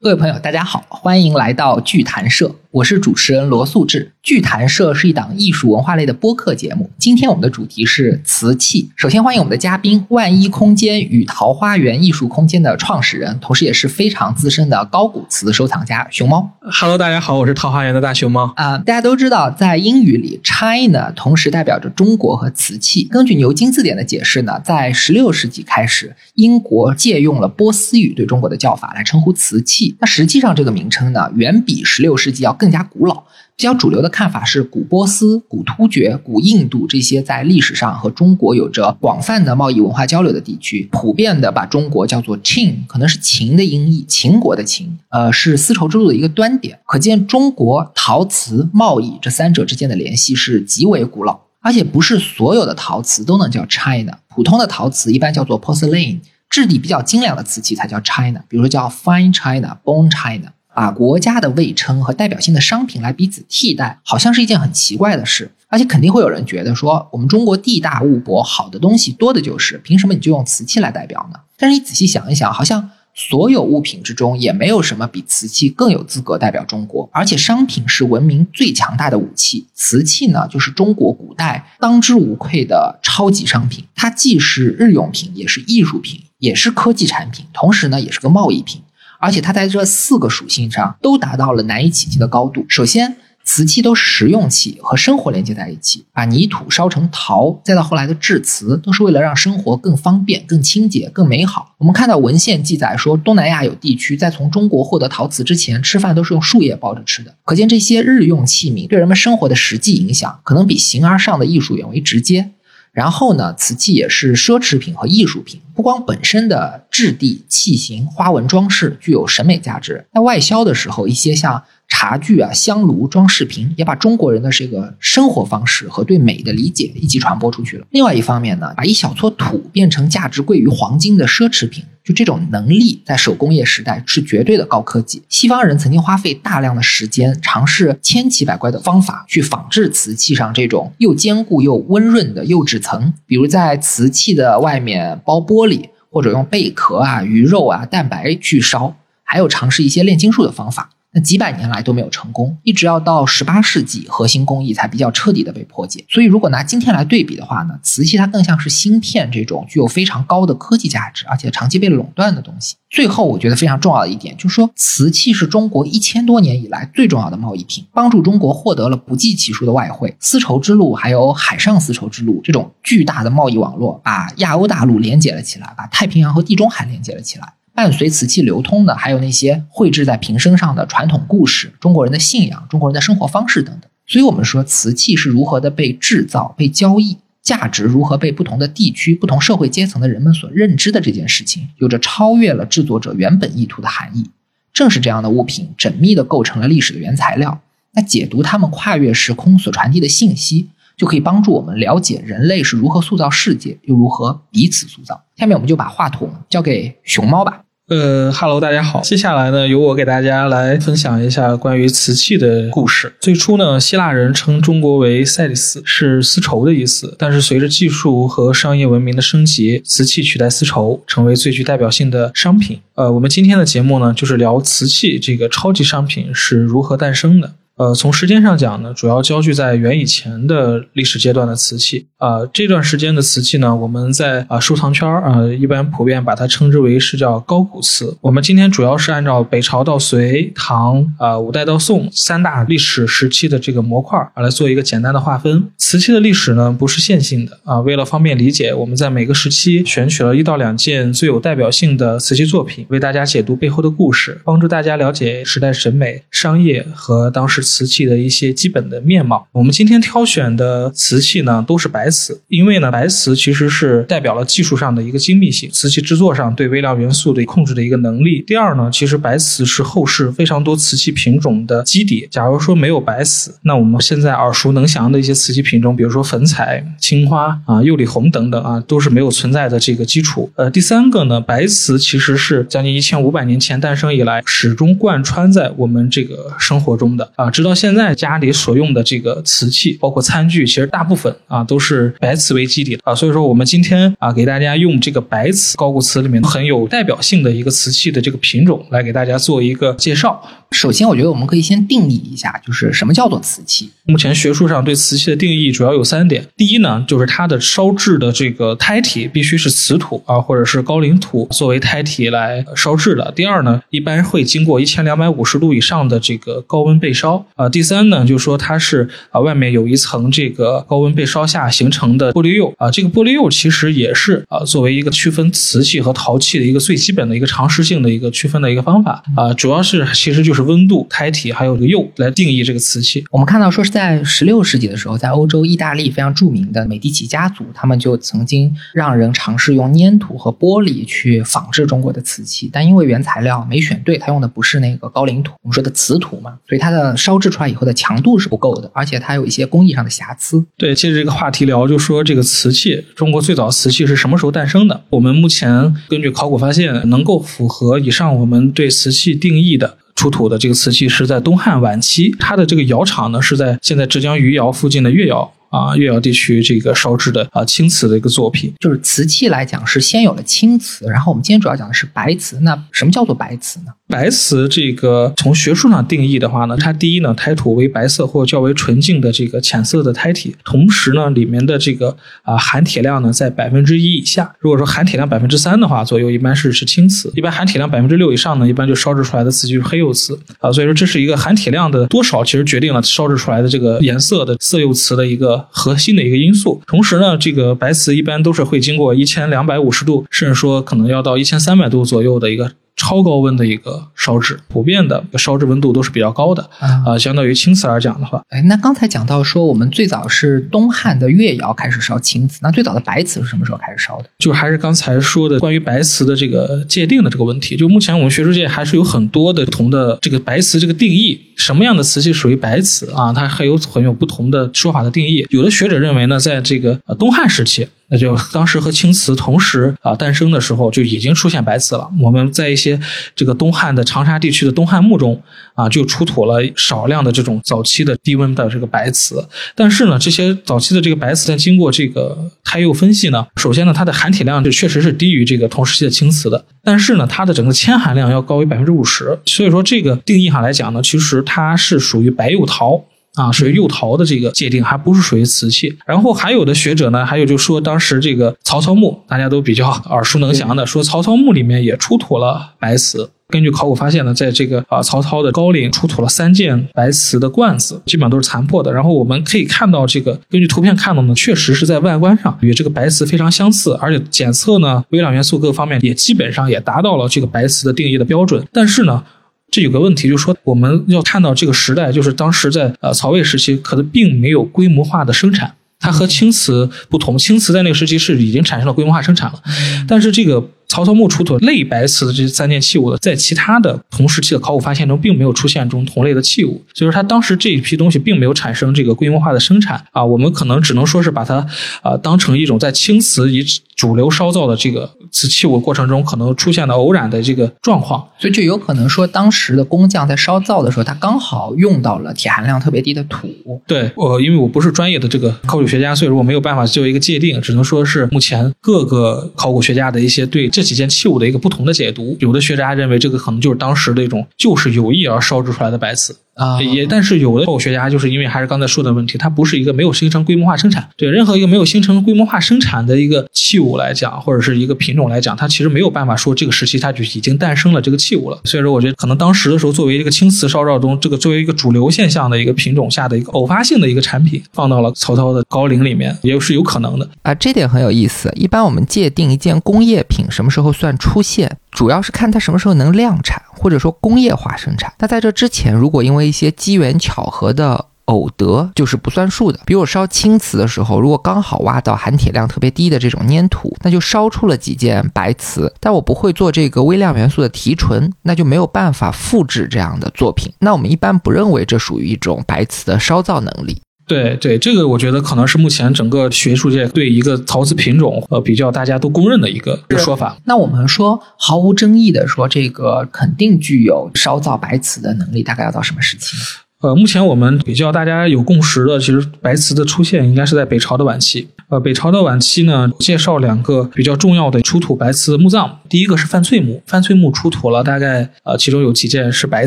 [0.00, 4.12] 各位朋友，大家好，欢迎来到剧谈社，我是主持人罗素志。
[4.22, 6.88] 剧谈社是一档艺术文化类的播客节目。
[6.96, 8.88] 今天我们的主题是瓷器。
[8.94, 16.48] 首先欢迎我们的嘉宾，万一空间与桃花源艺术空间的创始人，同时也是非常资深的高古瓷收藏家熊猫。
[16.60, 18.52] Hello，大家好，我是桃花源的大熊猫。
[18.54, 23.02] 啊、大家都知道，在英语里，China 同时代表着中国和瓷器。
[23.10, 29.96] 根据牛津字典的解释呢，在16世纪开始，英国借用了波斯语对中国的叫法来称呼瓷器。
[29.98, 33.24] 那实际上这个名称呢，远比16世纪要更加古老。
[33.54, 46.80] 比较主流的看法是，古波斯、古突厥、古印度这些在历史上和中国有着广泛的贸易文化交流的地区，普遍的把中国叫做 Qin，可能是秦的音译，秦国的秦，呃，是丝绸之路的一个端点。
[46.86, 60.52] 可见中国陶瓷贸易这三者之间的联系是极为古老，而且不是所有的陶瓷都能叫 China，普通的陶瓷一般叫做 porcelain，质地比较精良的瓷器才叫 China，比如说叫 Fine China、Bone China。
[60.74, 65.50] 把国家的位称和代表性的商品来彼此替代，好像是一件很奇怪的事。
[65.68, 71.38] 而且肯定会有人觉得说，我们中国地大物博，好的东西多的就是，凭什么你就用瓷器来代表呢？
[71.56, 77.08] 但是你仔细想一想，好像所有物品之中也没有什么比瓷器更有资格代表中国。
[77.10, 83.82] 而且商品是文明最强大的武器，瓷器呢就是中国古代当之无愧的超级商品。
[83.94, 88.82] 它既是日用品，也是艺术品，也是科技产品，同时呢也是个贸易品。
[89.22, 92.66] 而且它在这四个属性上都达到了难以企及的高度。
[92.68, 101.72] 首先，瓷器都是实用器，和生活连接在一起，把泥土烧成陶，再到后来的制瓷，都是为了让生活更方便、更清洁、更美好。
[101.78, 107.32] 我们看到文献记载说，东南亚有地区在从中国获得陶瓷之前，吃饭都是用树叶包着吃的。
[107.44, 112.50] 可见这些日用器皿对人们生活的实际影响，可能比形而上的艺术远为直接。
[112.92, 127.86] 然后呢，瓷器也是奢侈品和艺术品，不光本身的质地、器型、花纹装饰具有审美价值，在外销的时候，一些像茶具啊、香炉、装饰品，也把中国人的这个生活方式和对美的理解一起传播出去了。
[127.90, 135.22] 另外一方面呢，把一小撮土变成价值贵于黄金的奢侈品，就这种能力，在手工业时代是绝对的高科技。
[135.28, 150.88] 西方人曾经花费大量的时间，尝试千奇百怪的方法去仿制瓷器上这种又坚固又温润的釉质层，比如在瓷器的外面包玻璃，或者用贝壳啊、鱼肉啊、蛋白去烧，还有尝试一些炼金术的方法。
[151.14, 156.02] 那几百年来都没有成功，一直要到十八世纪，核心工艺才比较彻底的被破解。
[156.08, 162.76] 所以，如果拿今天来对比的话呢，瓷器它更像是芯片这种具有非常高的科技价值，而且长期被垄断的东西。
[162.88, 170.16] 最后，我觉得非常重要的一点就是说，瓷器是中国一千多年以来最重要的贸易品，帮助中国获得了不计其数的外汇。
[170.18, 177.52] 丝绸之路还有海上丝绸之路这种巨大的贸易网络，把亚欧大陆连接了起来，把太平洋和地中海连接了起来。
[177.74, 183.90] 伴随瓷器流通的，还有那些绘制在瓶身上的传统故事、中国人的信仰、中国人的生活方式等等。
[184.06, 194.28] 所以，我们说瓷器是如何的被制造、被交易，价值如何被不同的地区、不同社会阶层的人们所认知的这件事情，有着超越了制作者原本意图的含义。
[194.74, 197.60] 正是这样的物品，缜密地构成了历史的原材料。
[197.94, 205.22] 那解读他们跨越时空所传递的信息，就可以帮助我们了解人类是如何塑造世界，又如何彼此塑造。
[205.36, 207.62] 下面我们就把话筒交给熊猫吧。
[207.88, 209.02] 呃哈喽，大家好。
[209.02, 213.12] 接下来呢，由我给大家来分享一下关于瓷器的故事。
[213.20, 217.14] 最初呢，希腊人称中国为塞利斯，是丝绸的意思。
[217.18, 222.80] 但是随着技术和商业文明的升级，瓷器取代丝绸，成为最具代表性的商品。
[222.94, 227.52] 呃，我们今天的节目呢，就是聊瓷器这个超级商品是如何诞生的。
[227.82, 232.06] 呃，从时间上讲呢，主要焦聚在元以前的历史阶段的瓷器。
[232.18, 238.16] 啊、这段时间的瓷器呢，我们在啊、收藏圈儿啊、一般普遍把它称之为是叫高古瓷。
[238.20, 245.64] 我们今天主要是按照北朝到隋、唐啊、五代到宋三大历史时期的这个模块啊来做一个简单的划分。
[245.76, 259.46] 瓷器的历史呢不是线性的啊，为了方便理解，我们在每个时期选取了一到两件最有代表性的瓷器作品，为大家解读背后的故事，帮助大家了解时代审美、商业和当时瓷器的一些基本的面貌。
[259.52, 268.44] 我们今天挑选的瓷器呢都是白瓷，因为呢白瓷其实是代表了技术上的一个精密性，瓷器制作上对微量元素的控制的一个能力。
[268.46, 272.28] 第二呢，其实白瓷是后世非常多瓷器品种的基底。
[272.30, 280.50] 假如说没有白瓷，那我们现在耳熟能详的一些瓷器品种，比如说粉彩、青花啊、釉里红等等啊，都是没有存在的这个基础。
[280.56, 287.50] 呃，第三个呢，白瓷其实是将近一千五百年前诞生以来，始终贯穿在我们这个生活中的啊。
[287.50, 293.14] 这直到现在家里所用的这个瓷器，包括餐具，其实大部分啊都是白瓷为基底的啊。
[293.14, 300.42] 所以说，我们今天啊给大家用这个白瓷高古瓷里面很有代表性的一个瓷器的这个品种来给大家做一个介绍。
[300.72, 303.90] 首先，我觉得我们可以先定义一下，就是什么叫做瓷器。
[304.04, 330.61] 目前学术上对瓷器的定义主要有三点：第一呢，就是它的烧制的这个胎体必须是瓷土啊，或者是高岭土作为胎体来烧制的；第二呢，一般会经过一千两百五十度以上的这个高温焙烧啊；第三呢，就是说它是啊外面有一层这个高温焙烧下形成的玻璃釉啊，这个玻璃釉其实也是啊作为一个区分瓷器和陶器的一个最基本的一个常识性的一个区分的一个方法啊，主要是其实就是。
[330.62, 333.24] 温度、胎体还有这个釉来定义这个瓷器。
[333.30, 350.64] 我们看到说是在十六世纪的时候，在欧洲意大利非常著名的美第奇家族，他们就曾经让人尝试用粘土和玻璃去仿制中国的瓷器，但因为原材料没选对，他用的不是那个高岭土，我们说的瓷土嘛，所以它的烧制出来以后的强度是不够的，而且它有一些工艺上的瑕疵。
[350.76, 355.02] 对，接着这个话题聊，就说这个瓷器，中国最早瓷器是什么时候诞生的？
[355.10, 359.98] 我们目前根据考古发现，能够符合以上我们对瓷器定义的。
[360.14, 365.52] 出土的这个瓷器是在东汉晚期，它的这个窑厂呢是在现在浙江余姚附近的越窑。
[365.72, 372.60] 啊，越窑地区这个烧制的啊青瓷的一个作品，就是瓷器来讲是先有了青瓷，然后我们今天主要讲的是白瓷。
[372.60, 373.86] 那什么叫做白瓷呢？
[374.12, 384.54] 白瓷这个从学术上定义的话呢，它第一呢胎土为白色或较为纯净的这个浅色的胎体，同时呢里面的这个啊含铁量呢在百分之一以下。
[384.58, 390.70] 如果说含铁量百分之三的话左右，一般是是青瓷；一般含铁量百分之六以上呢，一般就烧制出来的瓷就是黑釉瓷啊。
[390.70, 395.66] 所以说这是一个含铁量的多少，其实决定了烧制出来的这个颜色的色釉瓷的一个。
[395.70, 402.70] 核心的一个因素，同时呢，这个白瓷一般都是会经过一千两百五十度，甚至说可能要到一千三百度左右的一个。
[403.02, 407.18] 超高温的一个烧制，普遍的烧制温度都是比较高的啊。
[407.18, 414.26] 相当于青瓷来讲的话，哎，那刚才讲到说，我们最早是东汉的越窑开始烧青瓷，那最早的白瓷是什么时候开始烧的？
[414.38, 417.76] 就还是刚才说的关于白瓷的这个界定的这个问题。
[417.76, 423.32] 就目前我们学术界还是有很多的不同的这个白瓷这个定义，什么样的瓷器属于白瓷啊？
[423.32, 425.46] 它还有很有不同的说法的定义。
[425.50, 427.86] 有的学者认为呢，在这个东汉时期。
[428.08, 432.06] 那就当时和青瓷同时啊诞生的时候，就已经出现白瓷了。
[432.20, 433.00] 我们在一些
[433.34, 435.40] 这个东汉的长沙地区的东汉墓中
[435.74, 439.42] 啊，就出土了少量的这种早期的低温的这个白瓷。
[439.74, 446.62] 但是呢，这些早期的这个白瓷在经过这个胎釉分析呢，首先呢，它的含铁量就确实是低于这个同时期的青瓷的。
[446.84, 449.38] 但是呢，它的整个铅含量要高于百分之五十。
[449.46, 453.04] 所以说，这个定义上来讲呢，其实它是属于白釉陶。
[453.34, 455.96] 啊，属于釉陶的这个界定，还不是属于瓷器。
[456.04, 463.30] 然后还有的学者呢，还有就说当时这个曹操墓，大家都比较耳熟能详的，说曹操墓里面也出土了白瓷。
[463.48, 468.92] 根据考古发现呢，在这个啊曹操的高陵出土了三件白瓷的罐子，基本上都是残破的。
[468.92, 478.62] 然后我们可以看到，这个根据图片看到呢，确实是在外观上与这个白瓷非常相似，而且检测呢微量元素各方面也基本上也达到了这个白瓷的定义的标准。
[478.70, 479.24] 但是呢。
[479.72, 485.74] 这有个问题，就是说我们要看到这个时代，就是当时在呃曹魏时期，可能并没有规模化的生产。
[485.98, 489.60] 它和青瓷不同，青瓷在那个时期是已经产生了规模化生产了，
[490.06, 490.68] 但是这个。
[490.88, 500.22] 曹操墓出土类白瓷的这三件器物，在其他的同时期的考古发现中，并没有出现中同类的器物，所以说它当时这一批东西并没有产生这个规模化的生产啊。
[500.22, 501.66] 我们可能只能说是把它
[502.02, 503.64] 啊当成一种在青瓷以
[504.02, 513.48] 主流烧造的这个瓷器物过程中可能出现的偶然的这个状况，所以就有可能说当时的工匠在烧造的时候，他刚好用到了铁含量特别低的土。
[513.86, 520.82] 对，我因为我不是专业的这个考古学家，所以说我没有办法做一个界定，只能说是目前各个考古学家的一些对这。
[520.82, 526.36] 几件器物的一个不同的解读，有的学者还认为这个可能就是当时的一种，就是有意而烧制出来的白瓷。
[526.54, 531.08] 啊，也但是有的考古学家就是因为还是刚才说的问题，它不是一个没有形成规模化生产。
[531.16, 538.60] 对任何一个没有形成规模化生产的一个器物来讲，或者是一个品种来讲，它其实没有办法说这个时期它就已经诞生了这个器物了。
[538.64, 547.54] 所以说，我觉得可能当时的时候，作为一个青瓷烧造中这个作为一个主流现象的一个品种下的一个偶发性的一个产品，放到了曹操的高陵里面，也是有可能的啊。
[547.54, 548.52] 这点很有意思。
[548.54, 553.62] 一般我们界定一件工业品什么时候算出现，主要是看它什么时候能量产。
[553.74, 559.80] 或者说工业化生产，那在这之前，如果因为一些机缘巧合的偶得，就是不算数的。
[559.84, 565.92] 比如烧青瓷的时候，如果刚好挖到含铁量特别低的这种粘土，那就烧出了几件白瓷。
[565.98, 570.72] 但我不会做这个微量元素的提纯，那就没有办法复制这样的作品。
[570.78, 574.00] 那我们一般不认为这属于一种白瓷的烧造能力。
[574.32, 580.56] 对对，这个我觉得可能是目前整个学术界对一个陶瓷品种呃比较大家都公认的一个一个说法。
[580.64, 586.56] 那我们说毫无争议的说，这个肯定具有烧造白瓷的能力，大概要到什么时期？
[587.02, 591.68] 呃，目前我们比较大家有共识的，其实白瓷的出现应该是在北朝的晚期。
[591.92, 595.98] 呃，北朝的晚期呢，介绍两个比较重要的出土白瓷墓葬。
[596.08, 599.86] 第一个是范翠墓，范翠墓出土了大概呃，其中有几件是白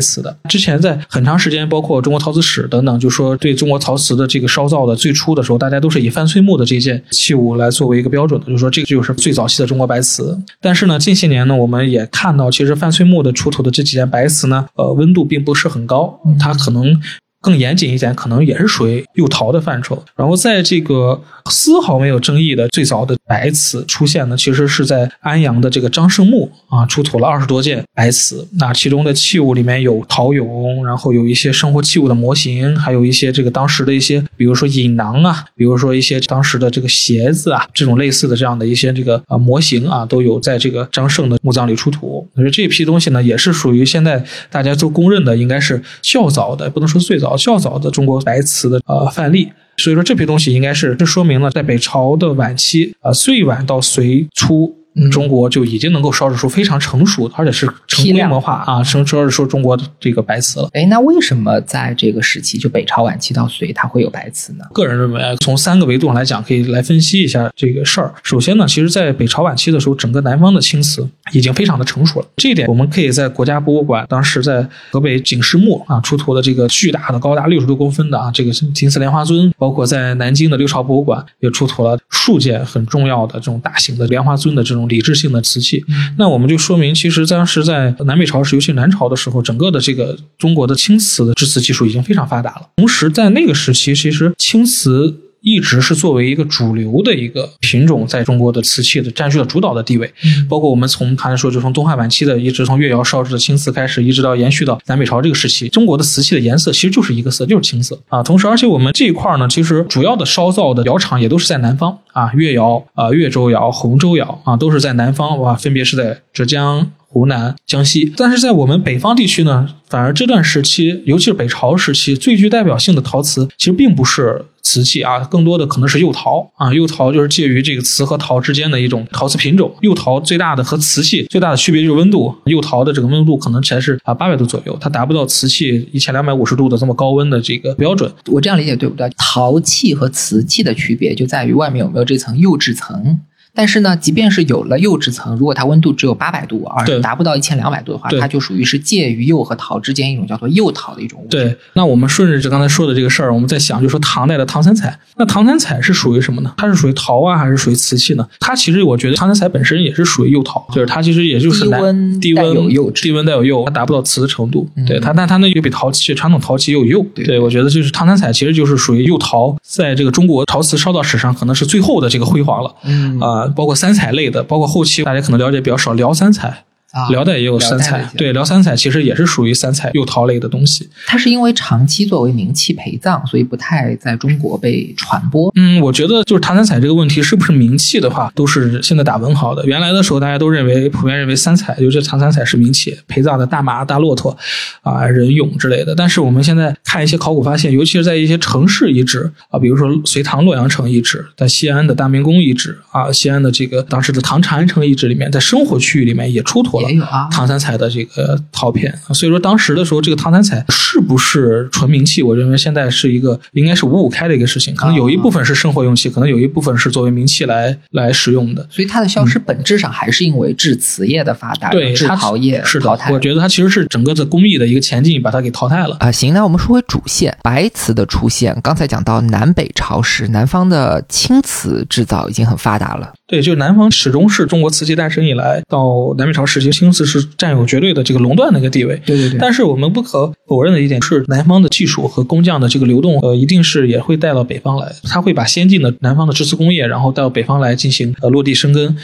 [0.00, 0.38] 瓷的。
[0.48, 10.40] 之前在很长时间，包括中国陶瓷史等等，就说对中国陶瓷的这个烧造的最初的时候，大家都是以范翠墓的这件器物来作为一个标准的，就是说这个就是最早期的中国白瓷。
[10.60, 17.02] 但是呢，近些年呢，我们也看到，其实范翠墓的出土的这几件白瓷呢，呃，温度并不是很高，它可能。
[17.46, 20.02] 更严谨一点，可能也是属于釉陶的范畴。
[20.16, 28.48] 然后在这个丝毫没有争议的最早的白瓷出现呢，其实是在安阳的这个张胜墓啊，出土了二十多件白瓷。
[28.58, 42.28] 那其中的器物里面有陶俑，然后有一些生活器物的模型，还有一些这个当时的一些，比如说引囊啊，比如说一些当时的这个鞋子啊，这种类似的这样的一些这个啊模型啊，都有在这个张胜的墓葬里出土。
[42.34, 47.35] 所以这批东西呢，也是属于现在大家都公认的，应该是较早的，不能说最早。
[47.36, 54.74] 较早的中国白瓷的呃范例，所以说这批东西应该是这说明了在北朝的晚期啊，最晚到隋初。
[55.10, 60.68] 中国就已经能够烧制出非常成熟的，而且是成规模化啊，成说是说中国的这个白瓷了。
[60.72, 64.64] 哎，那为什么在这个时期，就北朝晚期到隋，它会有白瓷呢？
[64.72, 68.14] 个人认为，从三个维度上来讲，可以来分析一下这个事儿。
[68.22, 72.26] 首先呢，其实，在北朝晚期的时候，整个南方的青瓷已经非常的成熟了。
[72.36, 85.84] 这一点，我们可以在国家博物馆当时在河北景石墓啊出土的这个巨大的、高达六十多公分的啊这个青瓷莲花尊，包括在南京的六朝博物馆也出土了数件很重要的这种大型的莲花尊的这种礼制性的瓷器，
[86.18, 92.68] 那我们就说明，其实当时在南北朝时，尤其南朝的时候，整个的这个中国的青瓷的制瓷技术已经非常发达了。
[92.76, 95.14] 同时，在那个时期，其实青瓷。
[95.46, 100.12] 一直是作为一个主流的一个品种，在中国的瓷器的占据了主导的地位。
[100.48, 108.20] 包括我们从刚才说，就从东汉晚期的，一直从越窑烧制的青瓷开始，一直到延续到南北朝这个时期，中国的瓷器的颜色其实就是一个色，就是青色啊。
[108.24, 116.90] 同时，而且我们这一块呢，其实主要的烧造的窑厂也都是在南方啊，越窑啊、越州窑、洪州窑啊，都是在南方哇，分别是在浙江。
[117.08, 126.72] 湖南、江西，但是在我们北方地区呢，反而这段时期，尤其是北朝时期，最具代表性的陶瓷，其实并不是瓷器啊，更多的可能是釉陶啊。
[126.72, 129.72] 釉陶就是介于这个瓷和陶之间的一种陶瓷品种。
[129.80, 138.12] 釉陶最大的和瓷器最大的区别就是温度，釉陶的这个温度可能才是啊八百度左右，它达不到瓷器一千两百五十度的这么高温的这个标准。
[138.26, 139.08] 我这样理解对不对？
[139.16, 143.20] 陶器和瓷器的区别就在于外面有没有这层釉质层。
[143.56, 151.38] 但是呢，即便是有了釉质层，如果它温度只有八百度，而达不到一千两百度的话，它就属于是介于釉和陶之间一种叫做釉陶的一种物质。
[151.38, 156.52] 对，那我们顺着这刚才说的这个事儿，我们在想，就说唐代的唐三彩，那唐三彩是属于什么呢？
[156.58, 158.28] 它是属于陶啊，还是属于瓷器呢？
[158.38, 164.68] 它其实我觉得唐三彩本身也是属于釉陶，就是它其实也就是低温低温有釉，低温带有釉，它达不到瓷的程度。
[164.86, 167.06] 对它，但它那又比陶器传统陶器又有釉。
[167.14, 172.74] 对，我觉得就是唐三彩其实就是属于釉陶，在这个中国陶瓷烧造史上可能是最后的这个辉煌了。
[172.84, 174.26] 嗯啊，包括三彩类。
[174.30, 176.64] 的，包括后期大家可能了解比较少，聊三彩。
[177.10, 180.88] 辽代也有三彩，对，辽三彩其实也是属于三彩釉陶类的东西。
[181.06, 185.52] 它是因为长期作为名器陪葬，所以不太在中国被传播。
[185.56, 189.64] 嗯，我觉得就是唐三彩这个问题是不是名器的话，都是现在打问号的。
[189.66, 194.36] 原来的时候大家都认为，普遍认为三彩，尤其唐三彩是名器，陪葬的大马、大骆驼
[194.82, 195.94] 啊、人俑之类的。
[195.94, 206.85] 但是我们现在看一些考古发现，尤其是在一些城市遗址啊，比如说隋唐洛阳城遗址，在西安的大明宫遗址啊，西安的这个当时的唐长安城遗址里面，在生活区域里面也出土了。
[206.88, 212.22] 也有啊，唐三彩的这个陶片，所以说当时的时候，这个唐三彩是不是纯名器？
[212.22, 218.66] 我认为现在是一个应该是五五开的一个事情，可能有一部分是生活用器，可能有一部分是作为名器来来使用的。
[218.70, 223.12] 所以它的消失本质上还是因为制瓷业的发达，对制陶业是淘汰。
[223.12, 226.10] 我觉得它其实是整个的工艺的一个前进把它给淘汰了啊。
[226.10, 233.12] 行，那我们说回主线，白瓷的出现，刚才讲到南北朝时，南方的青瓷制造已经很发达了。
[233.26, 239.00] 对，就是南方始终是中国瓷器诞生以来到南北朝时期，青瓷是占有绝对的这个垄断的一个地位。
[239.04, 239.38] 对对对。
[239.38, 244.92] 但是我们不可否认的一点是，南方的技术和工匠的这个流动，呃，一定是也会带到北方来。
[245.04, 248.96] 他会把先进的南方的制瓷工业，然后到北方来进行呃落地生根。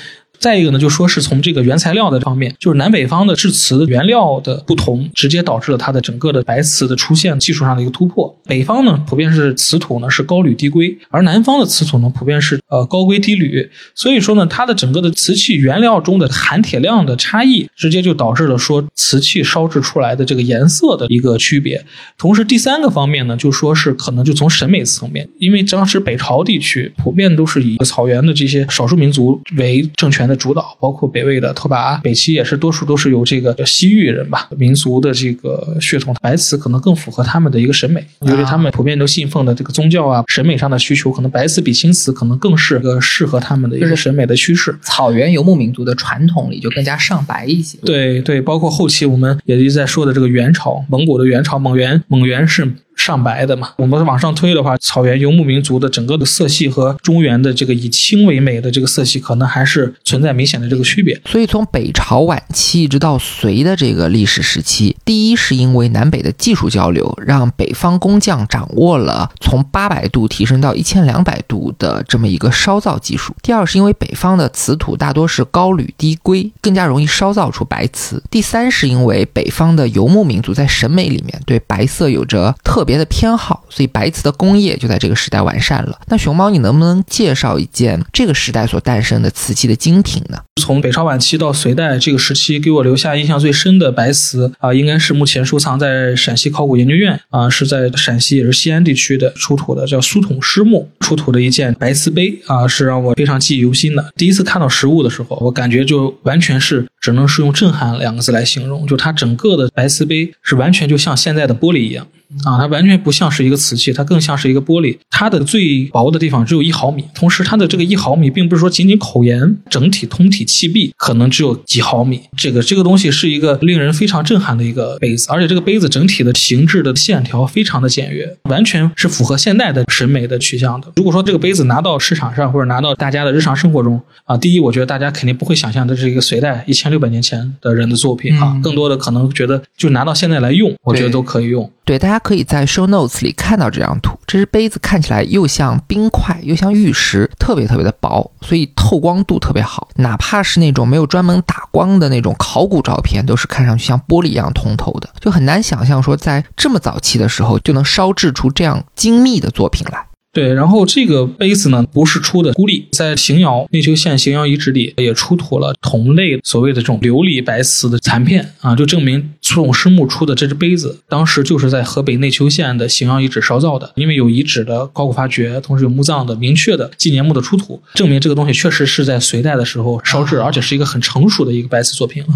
[0.43, 8.37] 再一个呢，就说是从这个原材料的方面，就是南北方的制瓷原料的不同，直接导致了它的整个的白瓷的出现技术上的一个突破。
[8.45, 13.71] 北方呢，普遍是瓷土呢是高铝低硅，而南方的瓷土呢普遍是呃高硅低铝。
[13.95, 21.81] 所以说呢，它的整个的瓷器原料中的含铁量的差异，直接就导致了说瓷器烧制出来的这个颜色的一个区别。
[22.19, 30.32] 同时，第三个方面呢，就说是可能就从审美层面，因为当时北朝地区普遍都是以草原的这些少数民族为政权的。
[30.33, 44.75] 的主导，包括北魏的拓跋，北齐也是多数都是有这个西域人吧民族的这个血统，白瓷可能更符合他们的一个审美，由于他们普遍都信奉的这个宗教啊，审美上的需求，可能白瓷比青瓷可能更是个适合他们的一个审美的趋势。
[44.81, 47.77] 草原游牧民族的传统里就更加上白一些。
[47.85, 52.67] 对对，包括后期我们也一直在说的这个元朝，蒙古的元朝，蒙元，蒙元是。
[53.05, 61.21] 上白的嘛，我们往上推的话，草原游牧民族的整个的色系和中原的这个以青为美的这个色系，可能还是存在明显的这个区别。
[61.27, 82.92] 所以从北朝晚期一直到隋的这个历史时期，第一是因为南北的技术交流，让北方工匠掌握了从八百度提升到一千两百度的这么一个烧造技术；第二是因为北方的瓷土大多是高铝低硅，更加容易烧造出白瓷；第三是因为北方的游牧民族在审美里面对白色有着特别。
[82.93, 85.99] 别的偏好，所以白瓷的工业就在这个时代完善了。
[86.09, 90.37] 那熊猫，你能不能介绍一件这个时代所诞生的瓷器的精品呢？
[90.61, 104.13] 从北朝晚期到隋代这个时期，给我留下印象最深的白瓷啊，应该是目前收藏在陕西考古研究院啊，是在陕西也是西安地区的出土的，叫苏统师墓出土的一件白瓷杯啊，是让我非常记忆犹新的。
[104.17, 112.07] 第一次看到实物的时候，我感觉就完全是只能是用震撼两个字来形容，就它整个的白瓷杯是完全就像现在的玻璃一样。
[112.45, 114.97] 啊，它完全不像是一个瓷器，它更像是一个玻璃。
[115.11, 122.21] 它的最薄的地方只有一毫米，同时它的这个一毫米并不是说仅仅口沿，整体通体器壁可能只有几毫米。
[122.37, 130.91] 这个这个东西是一个令人非常震撼的一个杯子，而且这个杯子整体的形制的线条非常的简约，完全是符合现代的审美的取向的。
[130.97, 141.71] 如果说这个杯子拿到市场上或者拿到大家的日常生活中啊，第一，我觉得大家肯定不会想象这是一个隋代一千六百年前的人的作品啊，更多的可能觉得就拿到现在来用，我觉得都可以用。
[141.85, 144.17] 对，大家可以在 show notes 里看到这张图。
[144.27, 149.89] 这只杯子看起来又像冰块，又像玉石，特别特别的薄，所以透光度特别好。
[149.97, 155.09] 哪怕是那种没有专门打光的那种考古照片，都是看上去像玻璃一样通透的。
[155.21, 160.07] 就很难想象说，在这么早期的时候就能烧制出这样精密的作品来。
[160.33, 173.93] 对，然后这个杯子呢，不是出的孤立，在邢窑内丘县邢窑遗址里也出土了同类所谓的这种琉璃白瓷的残片啊，就证明苏统师墓出的这只杯子，当时就是在河北内丘县的邢窑遗址烧造的。
[173.95, 182.29] 因为有遗址的考古发掘，同时有墓葬的明确的纪念墓的出土，证明这个东西确实是在隋代的时候烧制，而且是一个很成熟的一个白瓷作品了。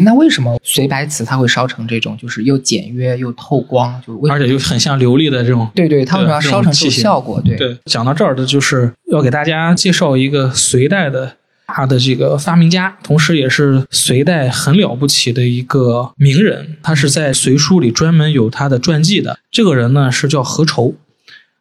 [0.00, 5.68] 那为什么隋白瓷它会烧成这种，就是又简约又透光，就而且又很像琉璃的这种？
[5.74, 7.33] 对对，它为什么要烧成这种效果？
[7.42, 16.76] 对，讲到这儿的就是要给大家介绍一个隋代的大的这个发明家，同时也是隋代很了不起的一个名人。
[16.82, 19.38] 他是在《隋书》里专门有他的传记的。
[19.50, 20.94] 这个人呢是叫何愁。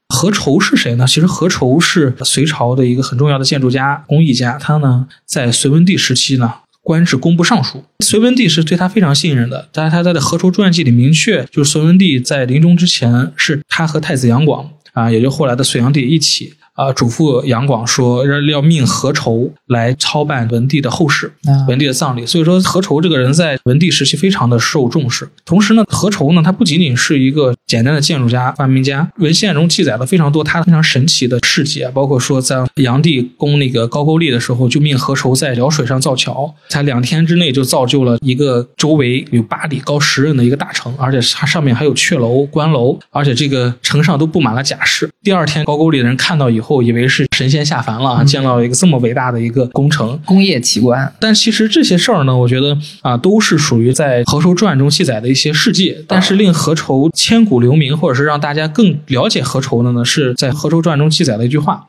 [0.09, 1.07] 何愁是谁呢？
[1.07, 4.59] 其实何愁是隋朝的一个很重要的建筑家、工艺家。
[4.59, 9.69] 他呢在隋文帝时期呢官至工部尚书，隋文帝是对他非常信任的。
[9.71, 14.69] 但是他在的《何愁传记》里明确，就是隋文帝在临终之前是他和太子杨广。
[14.93, 16.53] 啊，也就后来的隋炀帝一起。
[16.73, 21.31] 啊，嘱咐杨广说，要命何愁来操办文帝的后事，
[21.67, 22.25] 文帝的葬礼。
[22.25, 25.29] 所以说，何愁这个人在文帝时期非常的受重视。
[25.45, 45.09] 同时呢，何愁呢，他不仅仅是一个简单的建筑家、发明家，文献中记载了非常多他非常神奇的事迹啊，包括说在炀帝攻那个高句丽的时候，就命何愁在辽水上造桥，才两天之内就造就了一个周围有八里高十仞的一个大城，而且它上面还有阙楼、关楼，而且这个城上都布满了甲士。
[45.23, 51.13] 第二天，高句丽的人看到以后，以为是神仙下凡了，见到了一个这么伟大的一个工程、工业奇观。
[51.17, 55.95] 但其实这些事儿呢，我觉得啊，都是属于在《何愁传》中记载的一些事迹。
[56.09, 61.87] 但是令何愁千古留名，或者是让大家更了解何愁的呢，是在《何愁传》中记载的一句话。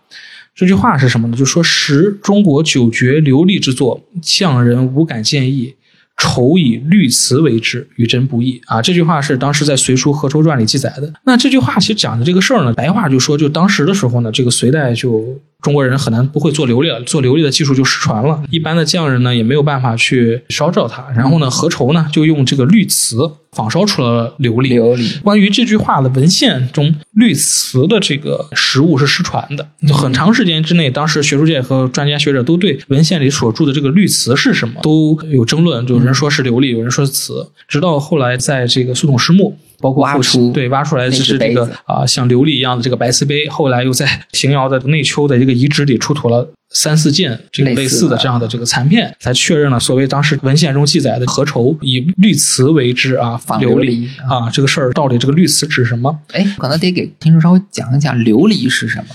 [0.55, 1.37] 这句话是什么呢？
[1.37, 5.75] 就说：“时中国九绝流利之作，匠人无敢见异。”
[6.16, 8.81] 愁以律辞为之，与真不易啊！
[8.81, 11.12] 这句话是当时在《隋书·何愁传》里记载的。
[11.24, 15.40] 那这句话其实讲的这个事儿呢，白话就说，就当时的时候呢，这个隋代就。
[15.64, 18.42] 中国人很难不会做琉璃了，做琉璃的技术就失传了。
[18.50, 21.03] 一般的匠人呢也没有办法去烧造它。
[21.16, 24.79] 然后呢，何愁呢就用这个绿瓷仿烧出了琉璃。
[24.79, 25.22] 琉璃。
[25.22, 29.66] 关于这句话的文献中，绿瓷的这个实物是失传的。
[29.88, 35.88] 就很长时间之内，当时学术界和专家学者都对文献里所注的这个绿瓷是什么都有争论。
[35.88, 37.48] 有人说是琉璃，有人说是瓷。
[37.66, 39.59] 直到后来，在这个苏统师墓。
[39.85, 56.18] 包括挖出对挖出来就是这个啊，像琉璃一样的这个白瓷杯，后来又在邢窑的内丘的这个遗址里出土了三四件这个类似的这样的这个残片，才确认了所谓当时文献中记载的何愁以绿瓷为之啊，仿琉璃啊这个事儿到底这个绿瓷指什么？
[56.33, 59.14] 哎，可能得给听众稍微讲一讲琉璃是什么。